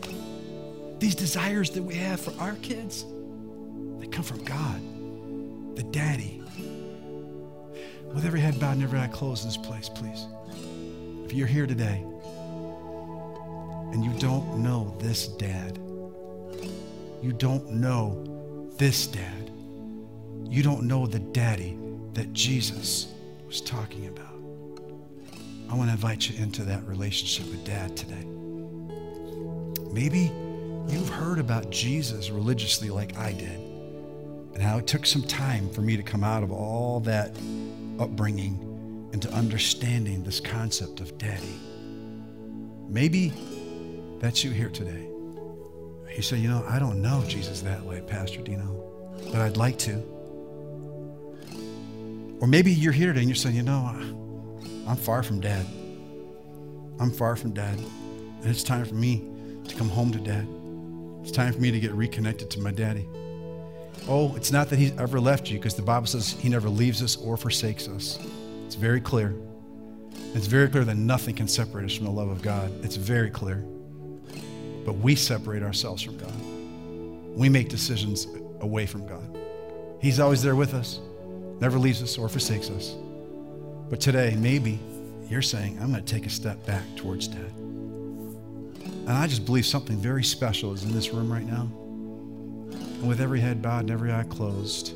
[0.98, 3.04] These desires that we have for our kids,
[4.00, 4.80] they come from God,
[5.76, 6.41] the daddy.
[8.14, 10.26] With every head bowed and every eye closed in this place, please.
[11.24, 12.04] If you're here today
[13.92, 15.78] and you don't know this dad,
[17.22, 19.50] you don't know this dad,
[20.44, 21.78] you don't know the daddy
[22.12, 23.14] that Jesus
[23.46, 24.26] was talking about.
[25.70, 28.26] I want to invite you into that relationship with dad today.
[29.90, 30.30] Maybe
[30.88, 33.58] you've heard about Jesus religiously like I did,
[34.52, 37.34] and how it took some time for me to come out of all that
[37.98, 41.58] upbringing into understanding this concept of daddy.
[42.88, 43.32] Maybe
[44.18, 45.08] that's you here today.
[46.14, 48.84] You say, you know, I don't know Jesus that way, Pastor Dino,
[49.32, 50.02] but I'd like to.
[52.40, 53.84] Or maybe you're here today and you're saying, you know,
[54.86, 55.64] I'm far from dad.
[57.00, 57.78] I'm far from dad.
[57.78, 59.24] And it's time for me
[59.66, 60.46] to come home to dad.
[61.22, 63.08] It's time for me to get reconnected to my daddy.
[64.08, 67.02] Oh, it's not that he's ever left you because the Bible says he never leaves
[67.02, 68.18] us or forsakes us.
[68.66, 69.34] It's very clear.
[70.34, 72.72] It's very clear that nothing can separate us from the love of God.
[72.84, 73.64] It's very clear.
[74.84, 76.34] But we separate ourselves from God.
[77.36, 78.26] We make decisions
[78.60, 79.38] away from God.
[80.00, 80.98] He's always there with us,
[81.60, 82.96] never leaves us or forsakes us.
[83.88, 84.80] But today, maybe
[85.28, 87.52] you're saying, I'm going to take a step back towards Dad.
[88.98, 91.68] And I just believe something very special is in this room right now.
[93.02, 94.94] And with every head bowed and every eye closed.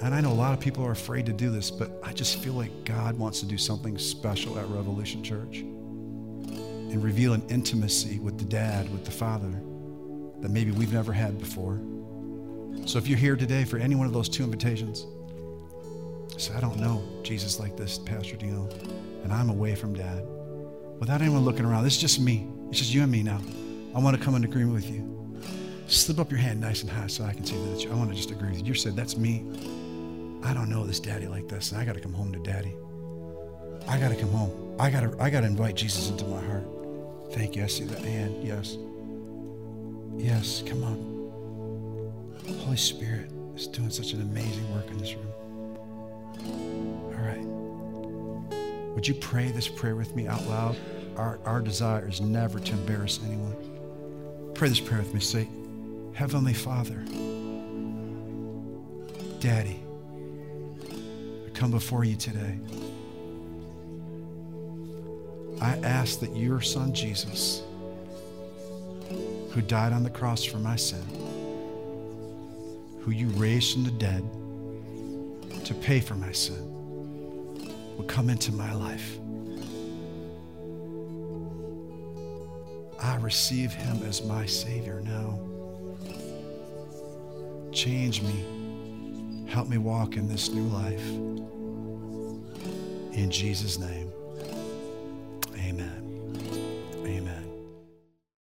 [0.00, 2.38] And I know a lot of people are afraid to do this, but I just
[2.38, 8.20] feel like God wants to do something special at Revolution Church and reveal an intimacy
[8.20, 9.50] with the dad, with the father,
[10.40, 11.78] that maybe we've never had before.
[12.86, 15.04] So if you're here today for any one of those two invitations,
[16.38, 18.66] say, I don't know Jesus like this, Pastor Dino,
[19.24, 20.26] and I'm away from dad.
[21.00, 22.46] Without anyone looking around, this is just me.
[22.70, 23.42] It's just you and me now.
[23.94, 25.25] I want to come in agreement with you.
[25.88, 28.10] Slip up your hand nice and high so I can see that you, I want
[28.10, 28.66] to just agree with you.
[28.66, 29.44] You said, That's me.
[30.42, 32.74] I don't know this daddy like this, and I got to come home to daddy.
[33.88, 34.76] I got to come home.
[34.78, 36.66] I got to I got to invite Jesus into my heart.
[37.32, 37.64] Thank you.
[37.64, 38.44] I see that hand.
[38.44, 38.76] Yes.
[40.16, 41.16] Yes, come on.
[42.64, 45.32] Holy Spirit is doing such an amazing work in this room.
[47.06, 47.44] All right.
[48.94, 50.76] Would you pray this prayer with me out loud?
[51.16, 54.52] Our, our desire is never to embarrass anyone.
[54.54, 55.20] Pray this prayer with me.
[55.20, 55.48] Say,
[56.16, 57.04] Heavenly Father,
[59.38, 59.82] Daddy,
[61.46, 62.58] I come before you today.
[65.60, 67.62] I ask that your son Jesus,
[69.50, 71.04] who died on the cross for my sin,
[73.00, 74.24] who you raised from the dead
[75.66, 76.72] to pay for my sin,
[77.98, 79.18] would come into my life.
[83.02, 85.38] I receive him as my Savior now.
[87.76, 89.46] Change me.
[89.50, 91.06] Help me walk in this new life.
[93.12, 94.10] In Jesus' name,
[95.58, 96.05] amen.